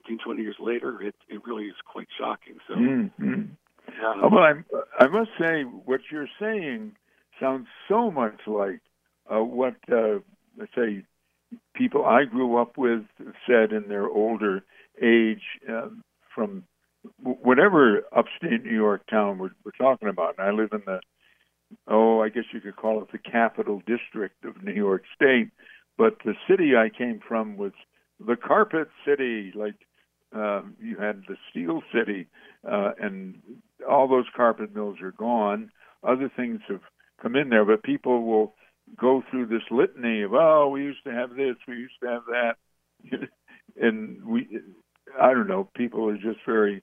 15, 0.09 0.19
20 0.25 0.43
years 0.43 0.57
later, 0.59 1.03
it 1.03 1.15
it 1.29 1.41
really 1.47 1.65
is 1.67 1.77
quite 1.91 2.09
shocking. 2.19 2.59
So. 2.67 2.75
Mm-hmm. 2.75 3.43
Yeah. 3.89 4.29
Well, 4.31 4.43
I 4.43 4.55
I 4.99 5.09
must 5.09 5.31
say 5.39 5.63
what 5.63 6.01
you're 6.11 6.29
saying 6.41 6.93
sounds 7.41 7.67
so 7.89 8.11
much 8.11 8.41
like 8.47 8.81
uh, 9.31 9.43
what, 9.43 9.77
uh, 9.93 10.19
let's 10.59 10.75
say, 10.75 11.05
people 11.75 12.05
I 12.05 12.25
grew 12.25 12.61
up 12.61 12.77
with 12.77 13.03
said 13.47 13.73
in 13.73 13.89
their 13.89 14.07
older 14.07 14.63
age 15.03 15.43
uh, 15.69 15.89
from 16.35 16.65
whatever 17.23 18.03
upstate 18.15 18.65
New 18.65 18.75
York 18.75 19.07
town 19.09 19.39
we're, 19.39 19.51
we're 19.65 19.73
talking 19.79 20.09
about. 20.09 20.35
And 20.39 20.47
I 20.47 20.51
live 20.51 20.71
in 20.73 20.83
the, 20.85 21.01
oh, 21.87 22.21
I 22.21 22.29
guess 22.29 22.45
you 22.53 22.61
could 22.61 22.77
call 22.77 23.03
it 23.03 23.13
the 23.13 23.19
capital 23.19 23.83
district 23.87 24.45
of 24.45 24.63
New 24.63 24.73
York 24.73 25.05
State. 25.15 25.51
But 25.97 26.19
the 26.25 26.35
city 26.49 26.73
I 26.77 26.91
came 26.91 27.21
from 27.27 27.57
was 27.57 27.73
the 28.21 28.37
carpet 28.37 28.89
city, 29.07 29.53
like 29.55 29.75
uh, 30.35 30.63
you 30.81 30.97
had 30.97 31.23
the 31.29 31.37
steel 31.51 31.83
city, 31.93 32.29
uh, 32.71 32.93
and 33.01 33.41
all 33.89 34.09
those 34.09 34.27
carpet 34.37 34.75
mills 34.75 34.99
are 35.03 35.13
gone. 35.13 35.71
Other 36.03 36.31
things 36.35 36.61
have 36.69 36.83
come 37.21 37.37
in 37.37 37.49
there, 37.49 37.65
but 37.65 37.83
people 37.83 38.25
will 38.25 38.55
go 38.97 39.23
through 39.31 39.47
this 39.47 39.63
litany 39.71 40.23
of, 40.23 40.33
oh, 40.35 40.69
we 40.69 40.83
used 40.83 41.05
to 41.05 41.13
have 41.13 41.31
this, 41.31 41.57
we 41.67 41.77
used 41.77 42.01
to 42.03 42.09
have 42.09 42.23
that, 42.27 42.57
and 43.81 44.25
we, 44.25 44.49
I 45.21 45.33
don't 45.33 45.49
know, 45.49 45.69
people 45.75 46.09
are 46.09 46.17
just 46.17 46.41
very 46.47 46.83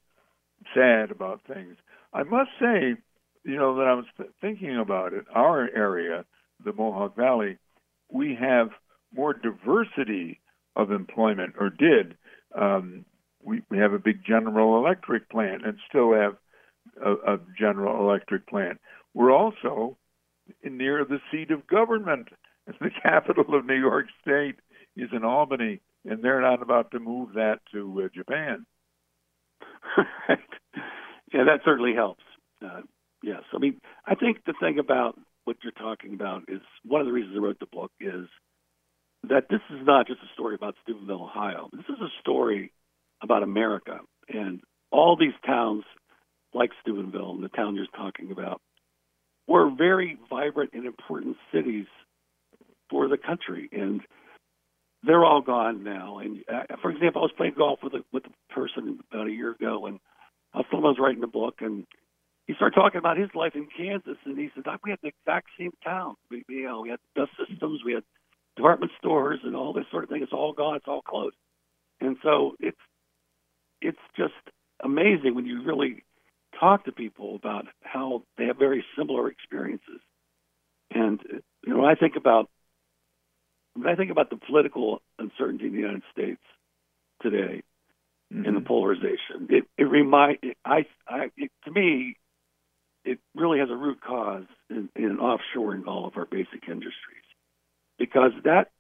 sad 0.74 1.12
about 1.12 1.42
things. 1.48 1.76
I 2.14 2.24
must 2.24 2.50
say, 2.60 2.96
you 3.44 3.56
know, 3.56 3.76
that 3.76 3.88
I 3.88 3.94
was 3.94 4.06
thinking 4.42 4.78
about 4.78 5.14
it. 5.14 5.26
Our 5.34 5.70
area, 5.76 6.26
the 6.64 6.74
Mohawk 6.74 7.16
Valley, 7.16 7.58
we 8.12 8.38
have 8.40 8.70
more 9.14 9.34
diversity 9.34 10.40
of 10.76 10.92
employment, 10.92 11.56
or 11.60 11.70
did. 11.70 12.18
Um, 12.54 13.06
we, 13.46 13.62
we 13.70 13.78
have 13.78 13.94
a 13.94 14.00
big 14.00 14.26
General 14.26 14.78
Electric 14.78 15.30
plant 15.30 15.66
and 15.66 15.78
still 15.88 16.14
have 16.14 16.36
a, 17.04 17.34
a 17.34 17.40
General 17.58 18.08
Electric 18.08 18.48
plant. 18.48 18.80
We're 19.14 19.32
also 19.32 19.98
near 20.64 21.06
the 21.06 21.20
seat 21.32 21.52
of 21.52 21.68
government. 21.68 22.30
The 22.82 22.90
capital 23.04 23.54
of 23.54 23.68
New 23.68 23.80
York 23.80 24.08
State 24.24 24.56
is 24.98 25.10
in 25.16 25.24
Albany, 25.24 25.82
and 26.04 26.24
they're 26.24 26.42
not 26.42 26.64
about 26.64 26.90
to 26.92 27.00
move 27.00 27.34
that 27.36 27.60
to 27.74 28.06
uh, 28.06 28.10
Japan. 28.12 28.66
Yeah, 31.36 31.44
that 31.46 31.62
certainly 31.66 31.94
helps. 31.94 32.24
Uh, 32.64 32.82
yes. 33.22 33.42
I 33.54 33.58
mean, 33.58 33.80
I 34.06 34.16
think 34.16 34.38
the 34.46 34.54
thing 34.60 34.80
about 34.80 35.20
what 35.44 35.58
you're 35.64 35.74
talking 35.74 36.14
about 36.14 36.44
is 36.48 36.62
one 36.86 37.02
of 37.02 37.08
the 37.08 37.14
reasons 37.14 37.36
I 37.36 37.42
wrote 37.42 37.60
the 37.60 37.66
book 37.66 37.92
is 38.00 38.28
that 39.28 39.48
this 39.50 39.60
is 39.70 39.86
not 39.86 40.08
just 40.08 40.22
a 40.22 40.34
story 40.34 40.56
about 40.56 40.76
Steubenville, 40.84 41.24
Ohio. 41.24 41.70
This 41.74 41.86
is 41.90 42.02
a 42.02 42.10
story 42.22 42.72
about 43.26 43.44
America 43.44 44.00
and 44.30 44.62
all 44.92 45.18
these 45.18 45.34
towns 45.46 45.84
like 46.54 46.72
Steubenville 46.82 47.32
and 47.32 47.44
the 47.44 47.50
town 47.50 47.76
you're 47.76 47.86
talking 47.96 48.32
about 48.32 48.62
were 49.48 49.70
very 49.70 50.18
vibrant 50.30 50.72
and 50.74 50.86
important 50.86 51.38
cities 51.54 51.86
for 52.90 53.08
the 53.08 53.18
country, 53.18 53.70
and 53.72 54.02
they're 55.04 55.26
all 55.26 55.42
gone 55.42 55.84
now. 55.84 56.20
And 56.20 56.44
uh, 56.52 56.78
for 56.82 56.92
example, 56.92 57.22
I 57.22 57.26
was 57.26 57.34
playing 57.36 57.56
golf 57.58 57.80
with 57.84 57.94
a 57.94 58.04
with 58.12 58.24
a 58.26 58.54
person 58.54 59.00
about 59.12 59.28
a 59.28 59.32
year 59.32 59.52
ago, 59.52 59.86
and 59.86 60.00
I 60.54 60.62
was 60.72 60.98
writing 61.00 61.24
a 61.24 61.28
book, 61.28 61.56
and 61.60 61.86
he 62.48 62.54
started 62.54 62.76
talking 62.76 63.00
about 63.00 63.18
his 63.18 63.30
life 63.36 63.54
in 63.56 63.68
Kansas, 63.76 64.18
and 64.26 64.38
he 64.38 64.50
said, 64.56 64.64
"We 64.84 64.92
had 64.92 65.00
the 65.02 65.10
exact 65.10 65.50
same 65.60 65.74
town. 65.84 66.16
We, 66.32 66.44
you 66.48 66.66
know, 66.66 66.82
we 66.82 66.90
had 66.90 67.00
bus 67.16 67.30
systems, 67.38 67.82
we 67.84 67.94
had 67.94 68.04
department 68.56 68.92
stores, 68.98 69.40
and 69.44 69.56
all 69.56 69.74
this 69.74 69.86
sort 69.92 70.04
of 70.06 70.10
thing. 70.10 70.24
It's 70.24 70.34
all 70.34 70.54
gone. 70.54 70.78
It's 70.78 70.88
all 70.88 71.02
closed." 71.02 71.36
And 72.00 72.18
so 72.24 72.56
it's 72.60 72.78
it's 73.86 73.98
just 74.18 74.34
amazing 74.84 75.36
when 75.36 75.46
you 75.46 75.64
really 75.64 76.04
talk 76.60 76.86
to 76.86 76.92
people 76.92 77.36
about 77.36 77.66
how 77.82 78.24
they 78.38 78.46
have 78.46 78.58
very 78.58 78.84
similar 78.98 79.30
experiences. 79.30 80.02
And 80.92 81.20
you 81.66 81.74
know, 81.74 81.82
when 81.82 81.90
I 81.90 81.96
think 81.96 82.16
about 82.16 82.50
when 83.74 83.88
I 83.88 83.96
think 83.96 84.12
about 84.12 84.30
the 84.30 84.38
political 84.38 85.02
uncertainty 85.20 85.68
in 85.68 85.74
the 85.74 85.80
United 85.80 86.04
States 86.12 86.42
today 87.22 87.64
mm-hmm. 88.34 88.46
and 88.46 88.56
the 88.56 88.62
polarization, 88.62 89.48
it 89.50 89.66
it 89.78 89.84
remind 89.84 90.38
I 90.64 90.86
I 91.08 91.30
it, 91.36 91.52
to 91.66 91.72
me 91.72 92.18
it 93.04 93.20
really 93.36 93.60
has 93.60 93.70
a 93.70 93.76
root 93.76 94.00
cause 94.02 94.46
in, 94.70 94.90
in 94.96 95.18
offshoring 95.18 95.86
all 95.88 96.08
of 96.08 96.18
our 96.18 96.26
basic 96.26 96.68
industries 96.68 97.26
because 98.00 98.32
that 98.44 98.72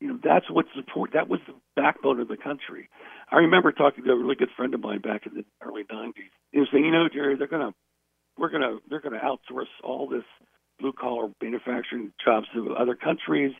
you 0.00 0.08
know 0.08 0.18
that's 0.22 0.50
what 0.50 0.66
support 0.74 1.10
that 1.14 1.28
was 1.28 1.40
the 1.46 1.54
backbone 1.74 2.20
of 2.20 2.28
the 2.28 2.36
country. 2.36 2.88
I 3.30 3.36
remember 3.36 3.72
talking 3.72 4.04
to 4.04 4.12
a 4.12 4.16
really 4.16 4.34
good 4.34 4.50
friend 4.56 4.74
of 4.74 4.80
mine 4.80 5.00
back 5.00 5.26
in 5.26 5.34
the 5.34 5.44
early 5.62 5.84
'90s. 5.84 6.12
He 6.52 6.58
was 6.58 6.68
saying, 6.72 6.84
"You 6.84 6.92
know, 6.92 7.08
Jerry, 7.12 7.36
they're 7.36 7.46
gonna, 7.46 7.72
we're 8.38 8.50
gonna, 8.50 8.78
they're 8.88 9.00
gonna 9.00 9.20
outsource 9.20 9.72
all 9.82 10.08
this 10.08 10.24
blue 10.78 10.92
collar 10.92 11.28
manufacturing 11.42 12.12
jobs 12.22 12.46
to 12.54 12.74
other 12.74 12.94
countries. 12.94 13.52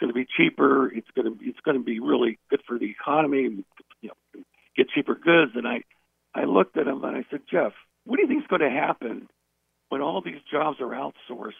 It's 0.00 0.08
to 0.08 0.12
be 0.12 0.26
cheaper. 0.36 0.92
It's 0.92 1.06
to, 1.16 1.36
it's 1.40 1.58
to 1.66 1.78
be 1.78 2.00
really 2.00 2.38
good 2.50 2.60
for 2.66 2.78
the 2.78 2.90
economy. 2.90 3.64
You 4.00 4.10
know, 4.34 4.42
get 4.76 4.88
cheaper 4.90 5.14
goods." 5.14 5.52
And 5.54 5.68
I, 5.68 5.82
I 6.34 6.44
looked 6.44 6.76
at 6.76 6.88
him 6.88 7.04
and 7.04 7.16
I 7.16 7.24
said, 7.30 7.42
"Jeff, 7.50 7.72
what 8.04 8.16
do 8.16 8.22
you 8.22 8.28
think 8.28 8.42
is 8.42 8.48
going 8.48 8.62
to 8.62 8.70
happen 8.70 9.28
when 9.88 10.00
all 10.00 10.20
these 10.20 10.42
jobs 10.50 10.80
are 10.80 10.90
outsourced?" 10.90 11.52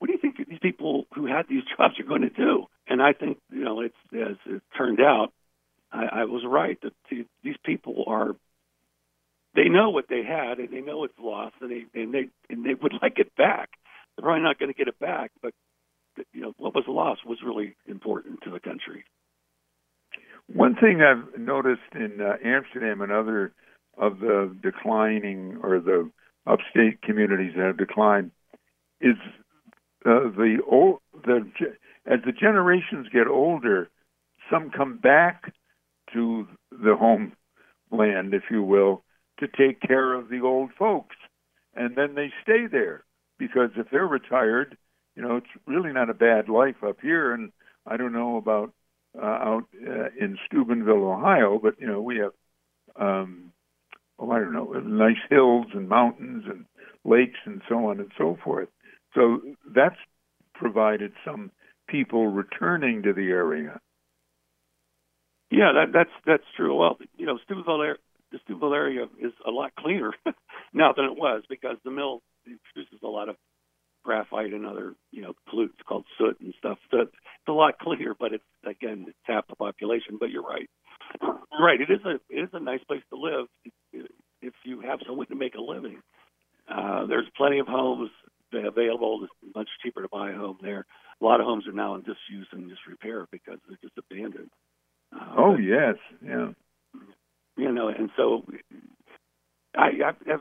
what 0.00 0.06
do 0.06 0.14
you 0.14 0.18
think 0.18 0.36
these 0.48 0.58
people 0.60 1.06
who 1.14 1.26
had 1.26 1.46
these 1.48 1.62
jobs 1.76 2.00
are 2.00 2.04
going 2.04 2.22
to 2.22 2.30
do? 2.30 2.64
And 2.88 3.00
I 3.00 3.12
think, 3.12 3.38
you 3.60 3.66
know, 3.66 3.82
it's 3.82 3.94
as 4.14 4.36
it 4.46 4.62
turned 4.74 5.00
out, 5.02 5.34
I, 5.92 6.22
I 6.22 6.24
was 6.24 6.42
right 6.46 6.78
that 6.80 6.94
these 7.10 7.56
people 7.62 8.04
are 8.06 8.34
they 9.54 9.68
know 9.68 9.90
what 9.90 10.06
they 10.08 10.22
had 10.22 10.58
and 10.58 10.70
they 10.70 10.80
know 10.80 11.04
it's 11.04 11.18
lost 11.20 11.56
and 11.60 11.70
they 11.70 12.00
and 12.00 12.14
they 12.14 12.30
and 12.48 12.64
they 12.64 12.72
would 12.72 12.94
like 13.02 13.18
it 13.18 13.36
back. 13.36 13.68
They're 14.16 14.24
probably 14.24 14.42
not 14.42 14.58
going 14.58 14.72
to 14.72 14.78
get 14.78 14.88
it 14.88 14.98
back, 14.98 15.30
but 15.42 15.52
you 16.32 16.40
know 16.40 16.54
what 16.56 16.74
was 16.74 16.84
lost 16.88 17.26
was 17.26 17.38
really 17.44 17.76
important 17.86 18.40
to 18.44 18.50
the 18.50 18.60
country. 18.60 19.04
One 20.50 20.74
thing 20.74 21.02
I've 21.02 21.38
noticed 21.38 21.82
in 21.94 22.18
uh, 22.18 22.36
Amsterdam 22.42 23.02
and 23.02 23.12
other 23.12 23.52
of 23.98 24.20
the 24.20 24.56
declining 24.62 25.58
or 25.62 25.80
the 25.80 26.10
upstate 26.46 27.02
communities 27.02 27.52
that 27.56 27.66
have 27.66 27.76
declined 27.76 28.30
is 29.02 29.16
uh, 30.06 30.30
the 30.34 30.60
old 30.66 31.00
the 31.26 31.46
as 32.06 32.20
the 32.24 32.32
generations 32.32 33.08
get 33.12 33.26
older, 33.26 33.90
some 34.50 34.70
come 34.70 34.98
back 34.98 35.52
to 36.12 36.46
the 36.70 36.96
homeland, 36.96 38.34
if 38.34 38.44
you 38.50 38.62
will, 38.62 39.02
to 39.38 39.46
take 39.46 39.80
care 39.80 40.12
of 40.14 40.28
the 40.28 40.40
old 40.40 40.70
folks, 40.78 41.16
and 41.74 41.96
then 41.96 42.14
they 42.14 42.32
stay 42.42 42.66
there 42.70 43.04
because 43.38 43.70
if 43.76 43.88
they're 43.90 44.06
retired, 44.06 44.76
you 45.16 45.22
know, 45.22 45.36
it's 45.36 45.46
really 45.66 45.92
not 45.92 46.10
a 46.10 46.14
bad 46.14 46.48
life 46.48 46.82
up 46.86 46.98
here. 47.00 47.32
And 47.32 47.52
I 47.86 47.96
don't 47.96 48.12
know 48.12 48.36
about 48.36 48.72
uh, 49.20 49.24
out 49.24 49.64
uh, 49.86 50.08
in 50.18 50.38
Steubenville, 50.46 51.04
Ohio, 51.04 51.58
but 51.60 51.80
you 51.80 51.86
know 51.86 52.00
we 52.00 52.18
have, 52.18 52.32
um, 52.96 53.52
oh 54.18 54.30
I 54.30 54.38
don't 54.38 54.52
know, 54.52 54.72
nice 54.72 55.16
hills 55.28 55.66
and 55.74 55.88
mountains 55.88 56.44
and 56.46 56.64
lakes 57.04 57.38
and 57.44 57.62
so 57.68 57.86
on 57.86 57.98
and 57.98 58.12
so 58.16 58.38
forth. 58.44 58.68
So 59.14 59.40
that's 59.74 59.96
provided 60.54 61.12
some 61.24 61.50
people 61.90 62.26
returning 62.28 63.02
to 63.02 63.12
the 63.12 63.30
area. 63.30 63.80
Yeah, 65.50 65.72
that, 65.74 65.92
that's 65.92 66.10
that's 66.26 66.44
true. 66.56 66.76
Well, 66.76 66.98
you 67.16 67.26
know, 67.26 67.38
Steubenville, 67.44 67.96
the 68.30 68.38
Steubenville 68.44 68.74
area 68.74 69.04
is 69.20 69.32
a 69.46 69.50
lot 69.50 69.72
cleaner 69.78 70.12
now 70.72 70.92
than 70.96 71.06
it 71.06 71.16
was 71.16 71.42
because 71.48 71.76
the 71.84 71.90
mill 71.90 72.22
produces 72.72 73.00
a 73.02 73.08
lot 73.08 73.28
of 73.28 73.36
graphite 74.04 74.52
and 74.52 74.64
other 74.64 74.94
you 75.10 75.22
know 75.22 75.34
pollutants 75.52 75.84
called 75.86 76.04
soot 76.18 76.38
and 76.40 76.54
stuff. 76.58 76.78
So 76.90 77.00
it's 77.00 77.12
a 77.48 77.52
lot 77.52 77.78
cleaner, 77.80 78.14
but 78.18 78.32
it's 78.32 78.44
again 78.64 79.06
it's 79.08 79.18
half 79.24 79.46
the 79.48 79.56
population. 79.56 80.16
But 80.18 80.30
you're 80.30 80.42
right. 80.42 80.68
Right. 81.60 81.80
It 81.80 81.90
is 81.90 82.00
a 82.04 82.14
it 82.30 82.44
is 82.44 82.50
a 82.52 82.60
nice 82.60 82.82
place 82.84 83.02
to 83.10 83.18
live 83.18 83.46
if 84.42 84.54
you 84.64 84.80
have 84.80 85.00
somewhere 85.06 85.26
to 85.26 85.34
make 85.34 85.54
a 85.56 85.60
living. 85.60 86.00
Uh, 86.68 87.06
there's 87.06 87.26
plenty 87.36 87.58
of 87.58 87.66
homes 87.66 88.10
available. 88.52 89.20
It's 89.24 89.54
much 89.54 89.68
cheaper 89.82 90.02
to 90.02 90.08
buy 90.08 90.30
a 90.30 90.36
home 90.36 90.58
there. 90.62 90.86
A 91.20 91.24
lot 91.24 91.40
of 91.40 91.46
homes 91.46 91.66
are 91.66 91.72
now 91.72 91.94
in 91.94 92.00
disuse 92.00 92.48
and 92.52 92.68
disrepair 92.68 93.26
because 93.30 93.58
they're 93.68 93.78
just 93.82 93.98
abandoned. 93.98 94.50
Uh, 95.14 95.34
oh 95.36 95.52
but, 95.52 95.62
yes, 95.62 95.96
yeah. 96.24 96.48
You 97.56 97.72
know, 97.72 97.88
and 97.88 98.10
so 98.16 98.44
I, 99.76 99.88
I've, 100.06 100.40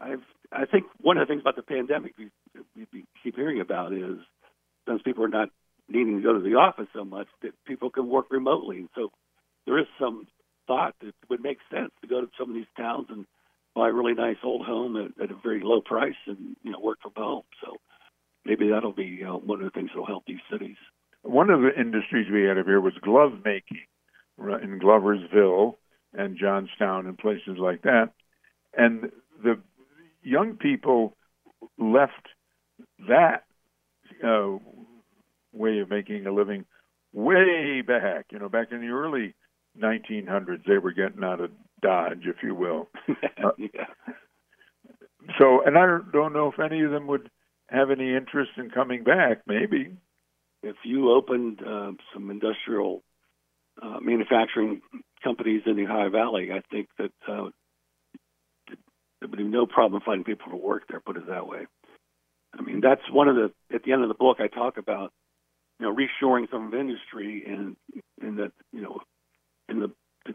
I've, 0.00 0.22
I 0.52 0.66
think 0.66 0.84
one 1.00 1.18
of 1.18 1.26
the 1.26 1.32
things 1.32 1.42
about 1.42 1.56
the 1.56 1.62
pandemic 1.62 2.14
we, 2.16 2.30
we 2.92 3.04
keep 3.22 3.36
hearing 3.36 3.60
about 3.60 3.92
is 3.92 4.18
since 4.88 5.02
people 5.02 5.24
are 5.24 5.28
not 5.28 5.48
needing 5.88 6.16
to 6.16 6.22
go 6.22 6.32
to 6.32 6.40
the 6.40 6.54
office 6.54 6.86
so 6.94 7.04
much, 7.04 7.26
that 7.42 7.52
people 7.66 7.90
can 7.90 8.08
work 8.08 8.26
remotely. 8.30 8.78
And 8.78 8.88
so 8.94 9.10
there 9.66 9.78
is 9.78 9.86
some 9.98 10.26
thought 10.66 10.94
that 11.00 11.08
it 11.08 11.14
would 11.28 11.42
make 11.42 11.58
sense 11.70 11.90
to 12.00 12.06
go 12.06 12.20
to 12.20 12.28
some 12.38 12.50
of 12.50 12.54
these 12.54 12.70
towns 12.76 13.06
and 13.10 13.26
buy 13.74 13.88
a 13.88 13.92
really 13.92 14.14
nice 14.14 14.36
old 14.44 14.64
home 14.64 14.96
at, 14.96 15.22
at 15.22 15.30
a 15.30 15.40
very 15.42 15.60
low 15.62 15.80
price 15.80 16.14
and 16.26 16.56
you 16.62 16.70
know 16.70 16.80
work 16.80 16.98
from 17.02 17.12
home. 17.16 17.42
So 17.64 17.76
maybe 18.44 18.68
that'll 18.68 18.92
be 18.92 19.22
uh, 19.26 19.34
one 19.34 19.60
of 19.60 19.64
the 19.64 19.70
things 19.70 19.90
that'll 19.90 20.06
help 20.06 20.24
these 20.26 20.38
cities. 20.50 20.76
One 21.22 21.50
of 21.50 21.60
the 21.60 21.78
industries 21.78 22.30
we 22.32 22.44
had 22.44 22.58
up 22.58 22.66
here 22.66 22.80
was 22.80 22.94
glove 23.02 23.32
making 23.44 23.84
in 24.38 24.80
Gloversville 24.80 25.74
and 26.14 26.38
Johnstown 26.38 27.06
and 27.06 27.18
places 27.18 27.58
like 27.58 27.82
that. 27.82 28.12
And 28.76 29.10
the 29.42 29.60
young 30.22 30.56
people 30.56 31.16
left 31.78 32.28
that 33.08 33.44
uh, 34.24 34.56
way 35.52 35.80
of 35.80 35.90
making 35.90 36.26
a 36.26 36.32
living 36.32 36.64
way 37.12 37.82
back. 37.86 38.26
You 38.30 38.38
know, 38.38 38.48
back 38.48 38.68
in 38.72 38.80
the 38.80 38.88
early 38.88 39.34
1900s, 39.78 40.64
they 40.66 40.78
were 40.78 40.92
getting 40.92 41.24
out 41.24 41.40
of 41.40 41.50
Dodge, 41.82 42.24
if 42.24 42.36
you 42.42 42.54
will. 42.54 42.88
uh. 43.44 43.50
So, 45.38 45.62
and 45.64 45.76
I 45.78 45.98
don't 46.12 46.32
know 46.32 46.48
if 46.48 46.58
any 46.58 46.82
of 46.82 46.90
them 46.90 47.06
would 47.06 47.30
have 47.70 47.90
any 47.90 48.14
interest 48.14 48.52
in 48.56 48.70
coming 48.70 49.04
back. 49.04 49.42
Maybe 49.46 49.96
if 50.62 50.76
you 50.84 51.12
opened 51.12 51.60
uh, 51.66 51.92
some 52.12 52.30
industrial 52.30 53.02
uh, 53.80 53.98
manufacturing 54.00 54.82
companies 55.22 55.62
in 55.66 55.76
the 55.76 55.84
Ohio 55.84 56.10
Valley, 56.10 56.50
I 56.52 56.62
think 56.70 56.88
that 56.98 57.12
uh, 57.28 57.48
there 58.68 59.28
would 59.28 59.36
be 59.36 59.44
no 59.44 59.66
problem 59.66 60.02
finding 60.04 60.24
people 60.24 60.50
to 60.50 60.56
work 60.56 60.84
there. 60.88 61.00
Put 61.00 61.16
it 61.16 61.28
that 61.28 61.46
way. 61.46 61.66
I 62.58 62.62
mean, 62.62 62.80
that's 62.80 63.02
one 63.10 63.28
of 63.28 63.36
the 63.36 63.52
at 63.74 63.84
the 63.84 63.92
end 63.92 64.02
of 64.02 64.08
the 64.08 64.14
book 64.14 64.38
I 64.40 64.48
talk 64.48 64.76
about, 64.76 65.12
you 65.78 65.86
know, 65.86 65.94
reshoring 65.94 66.50
some 66.50 66.66
of 66.66 66.74
industry 66.74 67.44
and 67.46 67.76
and 68.20 68.38
that 68.38 68.52
you 68.72 68.82
know, 68.82 69.00
in 69.68 69.80
the 69.80 69.90
the, 70.26 70.34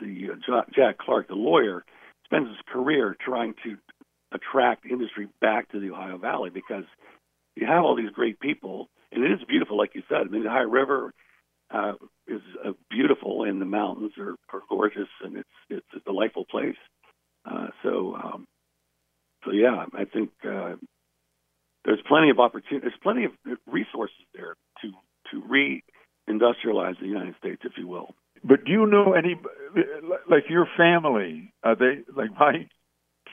the 0.00 0.28
uh, 0.32 0.62
Jack 0.74 0.98
Clark, 0.98 1.28
the 1.28 1.34
lawyer, 1.34 1.84
spends 2.24 2.48
his 2.48 2.58
career 2.66 3.16
trying 3.24 3.54
to 3.62 3.76
attract 4.34 4.84
industry 4.84 5.28
back 5.40 5.70
to 5.70 5.80
the 5.80 5.90
Ohio 5.90 6.18
Valley 6.18 6.50
because 6.50 6.84
you 7.56 7.66
have 7.66 7.84
all 7.84 7.96
these 7.96 8.10
great 8.10 8.40
people, 8.40 8.88
and 9.12 9.24
it 9.24 9.30
is 9.30 9.38
beautiful, 9.48 9.78
like 9.78 9.94
you 9.94 10.02
said. 10.08 10.18
I 10.22 10.24
mean, 10.24 10.42
the 10.42 10.50
Ohio 10.50 10.68
River 10.68 11.14
uh, 11.72 11.92
is 12.26 12.40
uh, 12.66 12.72
beautiful, 12.90 13.44
and 13.44 13.60
the 13.60 13.66
mountains 13.66 14.12
are, 14.18 14.34
are 14.52 14.62
gorgeous, 14.68 15.08
and 15.22 15.36
it's 15.36 15.48
it's 15.70 15.86
a 15.96 16.00
delightful 16.00 16.44
place. 16.50 16.76
Uh, 17.44 17.68
so, 17.82 18.16
um, 18.16 18.46
so 19.44 19.52
yeah, 19.52 19.84
I 19.94 20.04
think 20.04 20.30
uh, 20.44 20.74
there's 21.84 22.00
plenty 22.08 22.30
of 22.30 22.40
opportunity. 22.40 22.80
There's 22.88 23.00
plenty 23.02 23.24
of 23.24 23.32
resources 23.66 24.16
there 24.34 24.56
to 24.82 24.90
to 25.30 25.42
re-industrialize 25.48 26.98
the 27.00 27.06
United 27.06 27.34
States, 27.38 27.62
if 27.64 27.72
you 27.78 27.86
will. 27.86 28.14
But 28.42 28.64
do 28.64 28.72
you 28.72 28.86
know 28.86 29.14
any, 29.14 29.36
like 30.28 30.44
your 30.50 30.66
family? 30.76 31.52
Are 31.62 31.76
they 31.76 32.00
like 32.14 32.30
my 32.38 32.68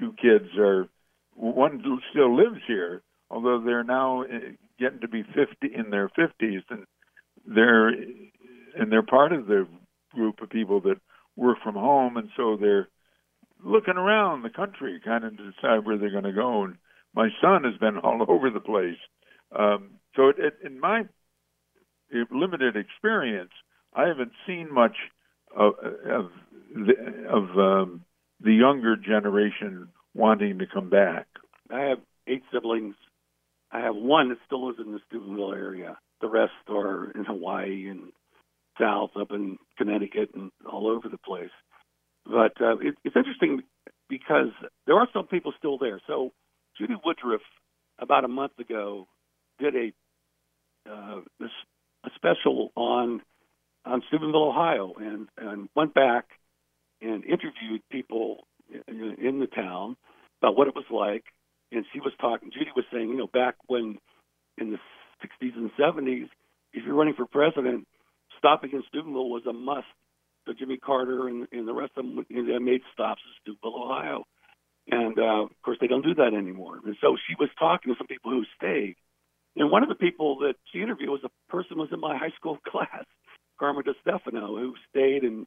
two 0.01 0.13
kids 0.21 0.49
are? 0.57 0.87
One 1.35 1.81
still 2.11 2.35
lives 2.35 2.61
here, 2.67 3.03
although 3.29 3.61
they're 3.63 3.83
now 3.83 4.23
uh, 4.23 4.51
getting 4.79 4.99
to 4.99 5.07
be 5.07 5.23
50 5.23 5.73
in 5.73 5.89
their 5.89 6.09
50s, 6.09 6.63
and 6.69 6.85
they're 7.45 7.89
and 7.89 8.91
they're 8.91 9.03
part 9.03 9.31
of 9.31 9.47
the 9.47 9.67
group 10.13 10.41
of 10.41 10.49
people 10.49 10.81
that 10.81 10.99
work 11.35 11.57
from 11.63 11.75
home, 11.75 12.17
and 12.17 12.29
so 12.35 12.57
they're 12.59 12.89
looking 13.63 13.95
around 13.95 14.41
the 14.41 14.49
country, 14.49 14.99
kind 15.03 15.23
of 15.23 15.37
to 15.37 15.51
decide 15.51 15.85
where 15.85 15.97
they're 15.97 16.11
going 16.11 16.23
to 16.23 16.33
go. 16.33 16.63
And 16.63 16.75
my 17.15 17.29
son 17.41 17.63
has 17.63 17.77
been 17.79 17.97
all 18.03 18.25
over 18.27 18.49
the 18.49 18.59
place. 18.59 18.97
Um, 19.57 19.91
so, 20.15 20.29
it, 20.29 20.35
it, 20.39 20.53
in 20.65 20.79
my 20.79 21.03
limited 22.31 22.75
experience, 22.75 23.51
I 23.93 24.07
haven't 24.07 24.31
seen 24.47 24.73
much 24.73 24.95
of 25.55 25.73
of 26.09 26.31
of 27.29 27.57
um, 27.57 28.05
the 28.43 28.53
younger 28.53 28.95
generation 28.95 29.89
wanting 30.13 30.59
to 30.59 30.65
come 30.67 30.89
back. 30.89 31.27
I 31.69 31.81
have 31.81 31.99
eight 32.27 32.43
siblings. 32.53 32.95
I 33.71 33.79
have 33.81 33.95
one 33.95 34.29
that 34.29 34.37
still 34.45 34.67
lives 34.67 34.79
in 34.83 34.91
the 34.91 34.99
Steubenville 35.07 35.53
area. 35.53 35.97
The 36.19 36.29
rest 36.29 36.51
are 36.69 37.11
in 37.11 37.25
Hawaii 37.25 37.87
and 37.87 38.11
south, 38.79 39.11
up 39.19 39.31
in 39.31 39.57
Connecticut, 39.77 40.31
and 40.35 40.51
all 40.69 40.87
over 40.87 41.07
the 41.09 41.17
place. 41.17 41.49
But 42.25 42.59
uh, 42.61 42.77
it, 42.79 42.95
it's 43.03 43.15
interesting 43.15 43.61
because 44.09 44.51
there 44.85 44.95
are 44.95 45.07
some 45.13 45.27
people 45.27 45.53
still 45.57 45.77
there. 45.77 46.01
So 46.07 46.31
Judy 46.77 46.95
Woodruff, 47.03 47.41
about 47.99 48.25
a 48.25 48.27
month 48.27 48.59
ago, 48.59 49.07
did 49.59 49.75
a 49.75 49.93
uh, 50.89 51.21
a 52.03 52.09
special 52.15 52.71
on 52.75 53.21
on 53.85 54.03
Steubenville, 54.07 54.49
Ohio, 54.49 54.93
and 54.99 55.27
and 55.37 55.69
went 55.75 55.93
back 55.93 56.25
and 57.01 57.23
interviewed 57.23 57.81
people 57.91 58.47
in, 58.87 59.39
the 59.39 59.47
town 59.47 59.95
about 60.41 60.57
what 60.57 60.67
it 60.67 60.75
was 60.75 60.85
like. 60.91 61.23
And 61.71 61.85
she 61.93 61.99
was 61.99 62.13
talking. 62.19 62.51
Judy 62.51 62.71
was 62.75 62.85
saying, 62.91 63.09
you 63.09 63.17
know, 63.17 63.27
back 63.27 63.55
when 63.67 63.97
in 64.57 64.71
the 64.71 64.77
60s 65.23 65.55
and 65.55 65.71
70s, 65.79 66.29
if 66.73 66.83
you're 66.85 66.95
running 66.95 67.13
for 67.15 67.25
president, 67.25 67.87
stopping 68.37 68.71
in 68.73 68.83
Steubenville 68.89 69.29
was 69.29 69.45
a 69.45 69.53
must 69.53 69.87
so 70.45 70.53
Jimmy 70.57 70.77
Carter 70.77 71.27
and, 71.27 71.47
and 71.51 71.67
the 71.67 71.73
rest 71.73 71.91
of 71.97 72.05
them 72.05 72.25
made 72.65 72.81
stops 72.93 73.21
in 73.25 73.31
Steubenville, 73.41 73.83
Ohio. 73.83 74.23
And 74.89 75.17
uh, 75.19 75.43
of 75.43 75.61
course, 75.63 75.77
they 75.79 75.87
don't 75.87 76.03
do 76.03 76.15
that 76.15 76.33
anymore. 76.33 76.79
And 76.83 76.95
so 77.01 77.15
she 77.27 77.35
was 77.39 77.49
talking 77.59 77.93
to 77.93 77.97
some 77.97 78.07
people 78.07 78.31
who 78.31 78.43
stayed. 78.57 78.95
And 79.55 79.69
one 79.69 79.83
of 79.83 79.89
the 79.89 79.95
people 79.95 80.39
that 80.39 80.55
she 80.71 80.81
interviewed 80.81 81.09
was 81.09 81.23
a 81.23 81.51
person 81.51 81.75
who 81.75 81.81
was 81.81 81.89
in 81.91 81.99
my 81.99 82.17
high 82.17 82.33
school 82.35 82.57
class, 82.67 83.05
Carmen 83.59 83.83
DeStefano, 83.83 84.59
who 84.59 84.73
stayed 84.89 85.23
and 85.23 85.45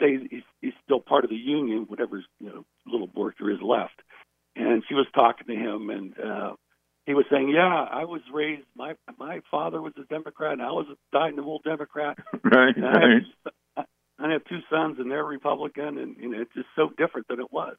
stayed. 0.00 0.28
He's, 0.30 0.42
he's 0.60 0.72
still 0.84 1.00
part 1.00 1.24
of 1.24 1.30
the 1.30 1.36
union, 1.36 1.84
whatever 1.88 2.22
you 2.38 2.46
know 2.46 2.64
little 2.86 3.08
work 3.14 3.36
there 3.38 3.50
is 3.50 3.62
left. 3.62 4.00
And 4.56 4.82
she 4.88 4.94
was 4.94 5.06
talking 5.14 5.46
to 5.46 5.54
him, 5.54 5.90
and 5.90 6.14
uh, 6.18 6.52
he 7.06 7.14
was 7.14 7.24
saying, 7.30 7.48
"Yeah, 7.48 7.86
I 7.90 8.04
was 8.04 8.20
raised. 8.32 8.66
My 8.76 8.94
my 9.18 9.40
father 9.50 9.80
was 9.80 9.92
a 9.96 10.04
Democrat, 10.04 10.54
and 10.54 10.62
I 10.62 10.72
was 10.72 10.86
a 10.90 11.16
dyed-in-the-wool 11.16 11.60
Democrat. 11.64 12.18
right, 12.44 12.76
and 12.76 12.84
right. 12.84 13.22
I, 13.76 13.84
I 14.18 14.32
have 14.32 14.44
two 14.44 14.60
sons, 14.70 14.96
and 14.98 15.10
they're 15.10 15.24
Republican, 15.24 15.98
and 15.98 16.16
you 16.18 16.30
know, 16.30 16.40
it's 16.40 16.54
just 16.54 16.68
so 16.76 16.90
different 16.98 17.28
than 17.28 17.40
it 17.40 17.52
was. 17.52 17.76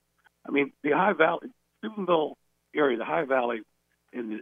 I 0.48 0.52
mean, 0.52 0.72
the 0.84 0.94
Ohio 0.94 1.14
Valley, 1.14 1.50
Steubenville 1.80 2.38
area, 2.76 2.98
the 2.98 3.04
Ohio 3.04 3.26
Valley, 3.26 3.62
in 4.14 4.30
the, 4.30 4.40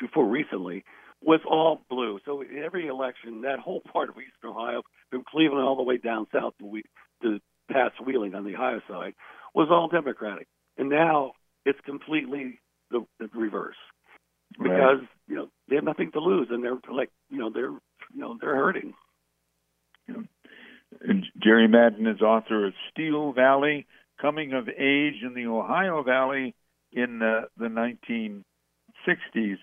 before 0.00 0.26
recently, 0.26 0.84
was 1.22 1.40
all 1.48 1.80
blue. 1.88 2.18
So 2.24 2.42
every 2.42 2.86
election, 2.86 3.42
that 3.42 3.58
whole 3.58 3.82
part 3.92 4.08
of 4.08 4.16
Eastern 4.16 4.50
Ohio, 4.50 4.82
from 5.10 5.24
Cleveland 5.28 5.66
all 5.66 5.76
the 5.76 5.82
way 5.82 5.98
down 5.98 6.26
south 6.32 6.54
we, 6.60 6.82
to 7.22 7.40
past 7.70 7.94
Wheeling 8.04 8.34
on 8.34 8.44
the 8.44 8.54
Ohio 8.54 8.80
side, 8.88 9.14
was 9.54 9.68
all 9.70 9.88
Democratic. 9.88 10.46
And 10.76 10.88
now 10.88 11.32
it's 11.64 11.78
completely 11.84 12.60
the, 12.90 13.04
the 13.18 13.28
reverse 13.34 13.76
because 14.58 15.00
right. 15.00 15.08
you 15.28 15.36
know 15.36 15.48
they 15.68 15.76
have 15.76 15.84
nothing 15.84 16.10
to 16.12 16.20
lose, 16.20 16.48
and 16.50 16.64
they're 16.64 16.78
like 16.92 17.10
you 17.28 17.38
know 17.38 17.50
they're 17.50 17.70
you 17.70 17.80
know 18.20 18.36
they're 18.40 18.56
hurting. 18.56 18.94
And 20.08 21.24
Jerry 21.40 21.68
Madden 21.68 22.06
is 22.06 22.20
author 22.20 22.66
of 22.66 22.72
Steel 22.90 23.32
Valley, 23.32 23.86
Coming 24.20 24.52
of 24.54 24.68
Age 24.68 25.22
in 25.22 25.34
the 25.34 25.46
Ohio 25.46 26.02
Valley 26.02 26.54
in 26.92 27.22
uh, 27.22 27.42
the 27.56 27.66
1960s. 27.66 29.58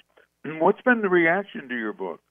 What's 0.46 0.82
been 0.82 1.02
the 1.02 1.10
reaction 1.10 1.68
to 1.68 1.76
your 1.76 1.92
book? 1.92 2.22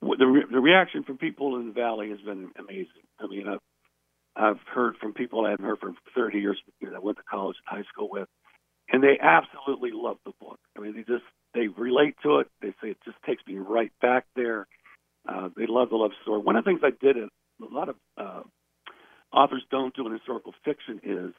the 0.00 0.26
re- 0.26 0.46
the 0.50 0.60
reaction 0.60 1.02
from 1.04 1.18
people 1.18 1.56
in 1.56 1.66
the 1.66 1.72
valley 1.72 2.10
has 2.10 2.20
been 2.20 2.50
amazing. 2.58 3.04
I 3.22 3.26
mean, 3.26 3.46
I've 3.48 3.60
I've 4.36 4.60
heard 4.72 4.96
from 4.96 5.12
people 5.12 5.44
I 5.44 5.50
haven't 5.50 5.64
heard 5.64 5.80
for 5.80 5.92
30 6.14 6.38
years 6.38 6.58
that 6.80 6.94
I 6.94 6.98
went 6.98 7.18
to 7.18 7.24
college 7.24 7.56
and 7.68 7.78
high 7.78 7.88
school 7.88 8.08
with, 8.10 8.28
and 8.90 9.02
they 9.02 9.18
absolutely 9.20 9.90
love 9.92 10.18
the 10.24 10.32
book. 10.40 10.58
I 10.76 10.80
mean, 10.80 10.94
they 10.94 11.02
just 11.02 11.24
they 11.54 11.68
relate 11.68 12.14
to 12.22 12.38
it. 12.38 12.48
They 12.62 12.70
say 12.82 12.90
it 12.90 12.98
just 13.04 13.18
takes 13.26 13.44
me 13.46 13.58
right 13.58 13.92
back 14.00 14.24
there. 14.36 14.66
Uh, 15.28 15.48
they 15.56 15.66
love 15.68 15.90
the 15.90 15.96
love 15.96 16.12
story. 16.22 16.40
One 16.40 16.56
of 16.56 16.64
the 16.64 16.70
things 16.70 16.80
I 16.82 16.90
did, 17.04 17.16
a 17.16 17.28
lot 17.60 17.88
of 17.88 17.96
uh, 18.16 18.42
authors 19.32 19.62
don't 19.70 19.94
do 19.94 20.06
in 20.06 20.12
historical 20.12 20.54
fiction, 20.64 21.00
is 21.02 21.34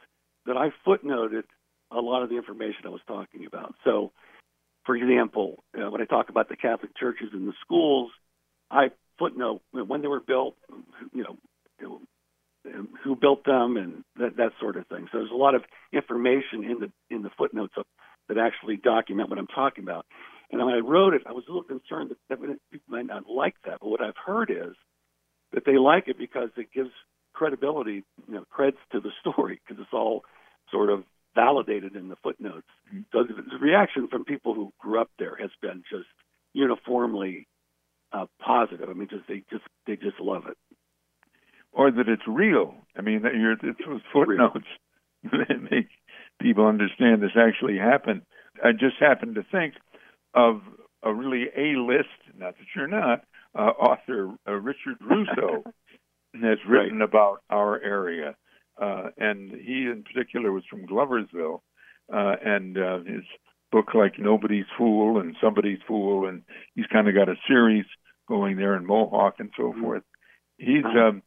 that 0.46 0.58
I 0.58 0.70
footnoted 0.86 1.44
a 1.91 2.00
lot 2.00 2.24
of 2.24 2.30
the 2.30 2.38
information 2.38 2.82
I 2.86 2.89
was 2.89 3.02
talking 3.08 3.46
about. 3.46 3.76
So, 3.84 4.12
for 4.86 4.96
example, 4.96 5.63
uh, 5.78 5.89
when 5.89 6.02
I 6.02 6.06
talk 6.06 6.30
about 6.30 6.50
the 6.50 6.56
Catholic 6.56 6.96
churches 6.98 7.30
and 7.34 7.48
the 7.48 7.54
schools, 7.62 8.12
I 8.70 8.91
footnote 9.17 9.62
when 9.72 10.02
they 10.02 10.08
were 10.08 10.22
built, 10.22 10.56
you 11.13 11.24
know, 11.24 11.38
who 13.04 13.15
built 13.15 13.44
them 13.46 13.78
and 13.78 14.04
that, 14.17 14.38
that 14.38 14.52
sort 14.60 14.78
of 14.78 14.88
thing. 14.88 15.08
So 15.12 15.20
there's 15.20 15.32
a 15.32 15.36
lot 15.36 15.56
of 15.56 15.63
information 15.91 16.63
in 16.63 16.80
the 16.80 17.15
in 17.15 17.24
the 17.24 17.32
footnotes 17.38 17.74
of, 17.78 17.86
that 18.30 18.38
actually 18.38 18.78
document 18.78 19.30
what 19.30 19.39
I'm 19.39 19.48
talking 19.48 19.84
about. 19.84 20.06
And 20.52 20.63
when 20.63 20.74
I 20.74 20.80
wrote 20.80 21.13
it, 21.13 21.24
I 21.26 21.32
was 21.32 21.44
a 21.48 21.52
little 21.52 21.63
concerned 21.63 22.12
that, 22.12 22.17
that 22.30 22.39
people 22.72 22.88
might 22.88 23.06
not 23.06 23.24
like 23.28 23.56
that. 23.65 23.80
But 23.82 23.89
what 23.89 24.02
I've 24.02 24.17
heard 24.24 24.52
is 24.52 24.76
that 25.54 25.65
they 25.65 25.78
like 25.78 26.08
it 26.08 26.17
because 26.17 26.50
it 26.56 26.72
gives 26.74 26.91
credibility, 27.34 28.04
you 28.28 28.36
know, 28.36 28.46
creds 28.56 28.78
to 28.91 29.00
the 29.00 29.12
story 29.20 29.60
because 29.65 29.82
it's 29.82 29.94
all 29.94 30.24
sort 30.72 30.89
of 30.89 31.04
validated 31.36 31.96
in 31.96 32.10
the 32.10 32.15
footnotes. 32.22 32.67
Mm-hmm. 32.88 33.02
So 33.12 33.24
the, 33.24 33.41
the 33.41 33.58
reaction 33.60 34.08
from 34.08 34.26
people 34.26 34.54
who 34.54 34.72
grew 34.80 35.00
up 35.00 35.10
there 35.17 35.36
has 35.39 35.52
been 35.62 35.84
just 35.89 36.08
uniformly 36.54 37.48
uh, 38.13 38.26
positive. 38.39 38.89
I 38.89 38.94
mean, 38.94 39.08
just 39.10 39.28
they 39.28 39.44
just 39.50 39.63
they 39.88 39.96
just 39.96 40.20
love 40.20 40.44
it. 40.48 40.58
Or 41.74 41.90
that 41.92 42.10
it's 42.10 42.28
real. 42.28 42.76
I 42.98 43.02
mean, 43.02 43.22
that 43.22 43.36
you're 43.36 43.54
it's 43.54 43.80
those 43.86 44.02
footnotes 44.12 44.68
that 45.24 45.72
make 45.72 45.88
people 46.42 46.66
understand 46.66 47.22
this 47.22 47.38
actually 47.38 47.78
happened. 47.78 48.24
I 48.64 48.72
just 48.72 48.96
happened 49.00 49.36
to 49.36 49.46
think 49.52 49.76
of 50.34 50.62
a 51.04 51.14
really 51.14 51.46
A-list, 51.56 52.10
not 52.38 52.56
that 52.58 52.68
you're 52.76 52.88
not, 52.88 53.24
uh, 53.56 53.72
author 53.80 54.34
uh, 54.48 54.54
Richard 54.54 54.98
Russo 55.02 55.64
has 56.34 56.58
written 56.68 57.00
right. 57.00 57.10
about 57.10 57.42
our 57.50 57.82
area, 57.82 58.36
uh, 58.82 59.10
and 59.18 59.52
he 59.52 59.88
in 59.92 60.04
particular 60.04 60.52
was 60.52 60.64
from 60.70 60.86
Gloversville, 60.86 61.62
uh, 62.14 62.36
and 62.44 62.78
uh, 62.78 63.00
his 63.00 63.24
book 63.72 63.94
like 63.94 64.20
Nobody's 64.20 64.66
Fool 64.78 65.20
and 65.20 65.36
Somebody's 65.42 65.80
Fool, 65.88 66.28
and 66.28 66.44
he's 66.76 66.86
kind 66.92 67.08
of 67.08 67.16
got 67.16 67.30
a 67.30 67.36
series 67.48 67.86
going 68.28 68.58
there 68.58 68.76
in 68.76 68.86
Mohawk 68.86 69.36
and 69.40 69.50
so 69.58 69.72
mm-hmm. 69.72 69.82
forth. 69.82 70.04
He's 70.58 70.86
uh-huh. 70.86 71.10
um, 71.10 71.24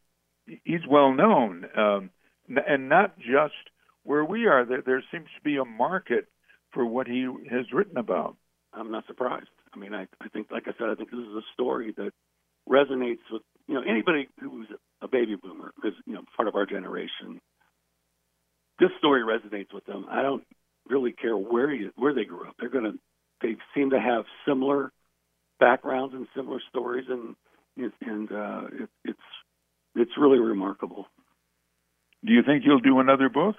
he's 0.46 0.86
well 0.88 1.12
known, 1.12 1.66
um, 1.76 2.10
and 2.48 2.88
not 2.88 3.18
just 3.18 3.54
where 4.02 4.24
we 4.24 4.46
are. 4.46 4.64
There, 4.64 4.82
there 4.84 5.02
seems 5.10 5.26
to 5.36 5.42
be 5.42 5.56
a 5.56 5.64
market 5.64 6.26
for 6.72 6.84
what 6.84 7.06
he 7.06 7.26
has 7.50 7.66
written 7.72 7.96
about. 7.96 8.36
I'm 8.72 8.90
not 8.90 9.06
surprised. 9.06 9.48
I 9.74 9.78
mean, 9.78 9.94
I, 9.94 10.06
I 10.20 10.28
think, 10.28 10.48
like 10.50 10.64
I 10.66 10.72
said, 10.78 10.88
I 10.90 10.94
think 10.94 11.10
this 11.10 11.20
is 11.20 11.34
a 11.36 11.52
story 11.52 11.94
that 11.96 12.12
resonates 12.68 13.24
with 13.30 13.42
you 13.66 13.74
know 13.74 13.82
anybody 13.88 14.28
who's 14.40 14.68
a 15.00 15.08
baby 15.08 15.36
boomer, 15.40 15.72
because 15.76 15.96
you 16.06 16.14
know 16.14 16.22
part 16.36 16.48
of 16.48 16.54
our 16.54 16.66
generation. 16.66 17.40
This 18.78 18.90
story 18.98 19.22
resonates 19.22 19.72
with 19.72 19.84
them. 19.86 20.06
I 20.10 20.22
don't 20.22 20.44
really 20.88 21.12
care 21.12 21.36
where 21.36 21.72
you, 21.72 21.90
where 21.96 22.14
they 22.14 22.24
grew 22.24 22.48
up. 22.48 22.56
They're 22.58 22.68
gonna 22.68 22.94
they 23.40 23.56
seem 23.74 23.90
to 23.90 24.00
have 24.00 24.24
similar 24.46 24.92
backgrounds 25.60 26.14
and 26.14 26.26
similar 26.36 26.60
stories, 26.68 27.06
and 27.08 27.36
and 28.00 28.32
uh, 28.32 28.62
it, 28.72 28.88
it's 29.04 29.18
it's 29.94 30.12
really 30.18 30.38
remarkable. 30.38 31.06
Do 32.24 32.32
you 32.32 32.42
think 32.42 32.64
you'll 32.64 32.80
do 32.80 33.00
another 33.00 33.28
book? 33.28 33.56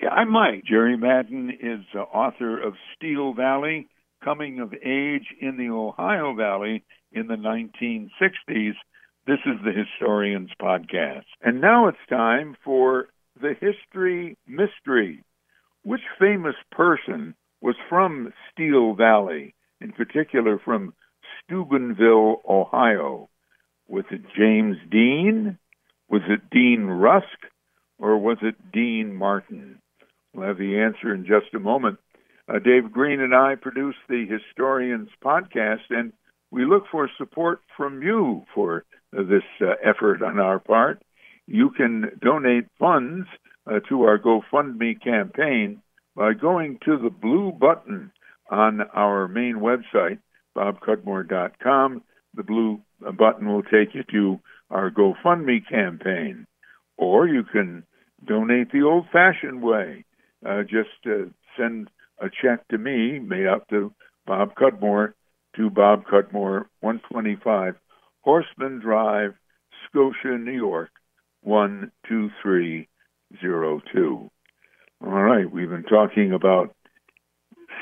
Yeah, 0.00 0.10
I 0.10 0.24
might. 0.24 0.64
Jerry 0.64 0.96
Madden 0.96 1.50
is 1.50 1.80
uh, 1.94 1.98
author 1.98 2.60
of 2.60 2.74
Steel 2.96 3.34
Valley 3.34 3.88
coming 4.22 4.60
of 4.60 4.72
age 4.74 5.26
in 5.40 5.56
the 5.56 5.70
Ohio 5.70 6.34
Valley 6.34 6.84
in 7.12 7.26
the 7.26 7.36
1960s. 7.36 8.74
This 9.26 9.38
is 9.46 9.60
the 9.64 9.72
Historians 9.72 10.50
Podcast. 10.60 11.24
And 11.42 11.60
now 11.60 11.88
it's 11.88 11.98
time 12.08 12.56
for 12.64 13.08
the 13.40 13.54
History 13.60 14.36
Mystery. 14.46 15.24
Which 15.82 16.00
famous 16.18 16.56
person 16.70 17.34
was 17.62 17.76
from 17.88 18.32
Steel 18.52 18.94
Valley, 18.94 19.54
in 19.80 19.92
particular 19.92 20.60
from 20.62 20.92
Steubenville, 21.42 22.42
Ohio? 22.48 23.29
Was 23.90 24.04
it 24.12 24.22
James 24.38 24.76
Dean? 24.88 25.58
Was 26.08 26.22
it 26.28 26.48
Dean 26.50 26.84
Rusk? 26.84 27.26
Or 27.98 28.16
was 28.16 28.38
it 28.40 28.54
Dean 28.72 29.12
Martin? 29.12 29.80
We'll 30.32 30.46
have 30.46 30.58
the 30.58 30.78
answer 30.78 31.12
in 31.12 31.24
just 31.24 31.52
a 31.54 31.58
moment. 31.58 31.98
Uh, 32.48 32.60
Dave 32.60 32.92
Green 32.92 33.20
and 33.20 33.34
I 33.34 33.56
produce 33.56 33.96
the 34.08 34.26
Historians 34.26 35.08
podcast, 35.22 35.90
and 35.90 36.12
we 36.52 36.64
look 36.64 36.84
for 36.90 37.10
support 37.18 37.62
from 37.76 38.00
you 38.00 38.44
for 38.54 38.84
uh, 39.12 39.22
this 39.24 39.42
uh, 39.60 39.72
effort 39.82 40.22
on 40.22 40.38
our 40.38 40.60
part. 40.60 41.02
You 41.48 41.70
can 41.70 42.12
donate 42.22 42.66
funds 42.78 43.26
uh, 43.66 43.80
to 43.88 44.04
our 44.04 44.20
GoFundMe 44.20 45.02
campaign 45.02 45.82
by 46.14 46.32
going 46.34 46.78
to 46.84 46.96
the 46.96 47.10
blue 47.10 47.50
button 47.50 48.12
on 48.48 48.82
our 48.94 49.26
main 49.26 49.56
website, 49.56 50.20
bobcudmore.com. 50.56 52.02
The 52.34 52.42
blue 52.42 52.80
button 53.00 53.48
will 53.48 53.62
take 53.62 53.94
you 53.94 54.04
to 54.12 54.40
our 54.70 54.90
GoFundMe 54.90 55.66
campaign. 55.68 56.46
Or 56.96 57.26
you 57.26 57.44
can 57.44 57.84
donate 58.24 58.72
the 58.72 58.82
old 58.82 59.06
fashioned 59.12 59.62
way. 59.62 60.04
Uh, 60.46 60.62
just 60.62 60.88
uh, 61.06 61.26
send 61.58 61.90
a 62.20 62.30
check 62.30 62.66
to 62.68 62.78
me 62.78 63.18
made 63.18 63.46
out 63.46 63.68
to 63.70 63.92
Bob 64.26 64.54
Cudmore 64.54 65.14
to 65.56 65.70
Bob 65.70 66.04
Cudmore, 66.06 66.66
125 66.80 67.74
Horseman 68.20 68.78
Drive, 68.80 69.34
Scotia, 69.88 70.38
New 70.38 70.52
York, 70.52 70.90
12302. 71.44 74.30
All 75.02 75.10
right, 75.10 75.50
we've 75.50 75.70
been 75.70 75.84
talking 75.84 76.32
about 76.32 76.74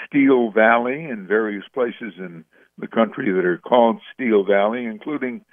Steel 0.07 0.53
Valley 0.53 1.05
and 1.05 1.27
various 1.27 1.65
places 1.75 2.15
in 2.17 2.45
the 2.79 2.87
country 2.87 3.33
that 3.33 3.45
are 3.45 3.59
called 3.59 4.01
Steel 4.15 4.45
Valley, 4.45 4.85
including 4.85 5.45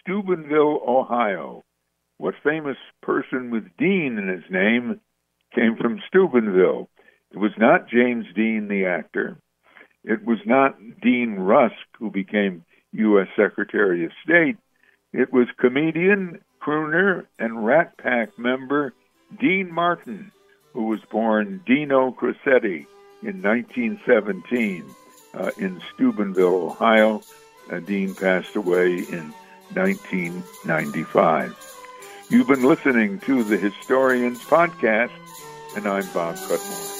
Steubenville, 0.00 0.80
Ohio. 0.86 1.62
What 2.18 2.34
famous 2.42 2.76
person 3.02 3.50
with 3.50 3.64
Dean 3.78 4.18
in 4.18 4.28
his 4.28 4.44
name 4.50 5.00
came 5.54 5.76
from 5.76 6.00
Steubenville? 6.08 6.88
It 7.32 7.38
was 7.38 7.52
not 7.58 7.88
James 7.88 8.26
Dean, 8.34 8.68
the 8.68 8.86
actor. 8.86 9.38
It 10.04 10.24
was 10.24 10.38
not 10.44 10.76
Dean 11.02 11.34
Rusk, 11.34 11.74
who 11.98 12.10
became 12.10 12.64
U.S. 12.92 13.28
Secretary 13.34 14.04
of 14.04 14.12
State. 14.22 14.56
It 15.12 15.32
was 15.32 15.48
comedian, 15.58 16.40
crooner, 16.62 17.26
and 17.38 17.64
Rat 17.64 17.96
Pack 17.98 18.38
member 18.38 18.92
Dean 19.40 19.72
Martin, 19.72 20.30
who 20.72 20.84
was 20.84 21.00
born 21.10 21.62
Dino 21.66 22.12
Crocetti 22.12 22.86
in 23.22 23.42
1917 23.42 24.84
uh, 25.36 25.50
in 25.58 25.80
Steubenville, 25.94 26.70
Ohio. 26.70 27.22
Uh, 27.70 27.80
Dean 27.80 28.14
passed 28.14 28.56
away 28.56 28.98
in 28.98 29.32
1995. 29.72 32.26
You've 32.30 32.48
been 32.48 32.64
listening 32.64 33.18
to 33.20 33.44
the 33.44 33.56
Historians 33.56 34.40
Podcast, 34.40 35.12
and 35.76 35.86
I'm 35.86 36.06
Bob 36.12 36.36
Cudmore. 36.36 36.93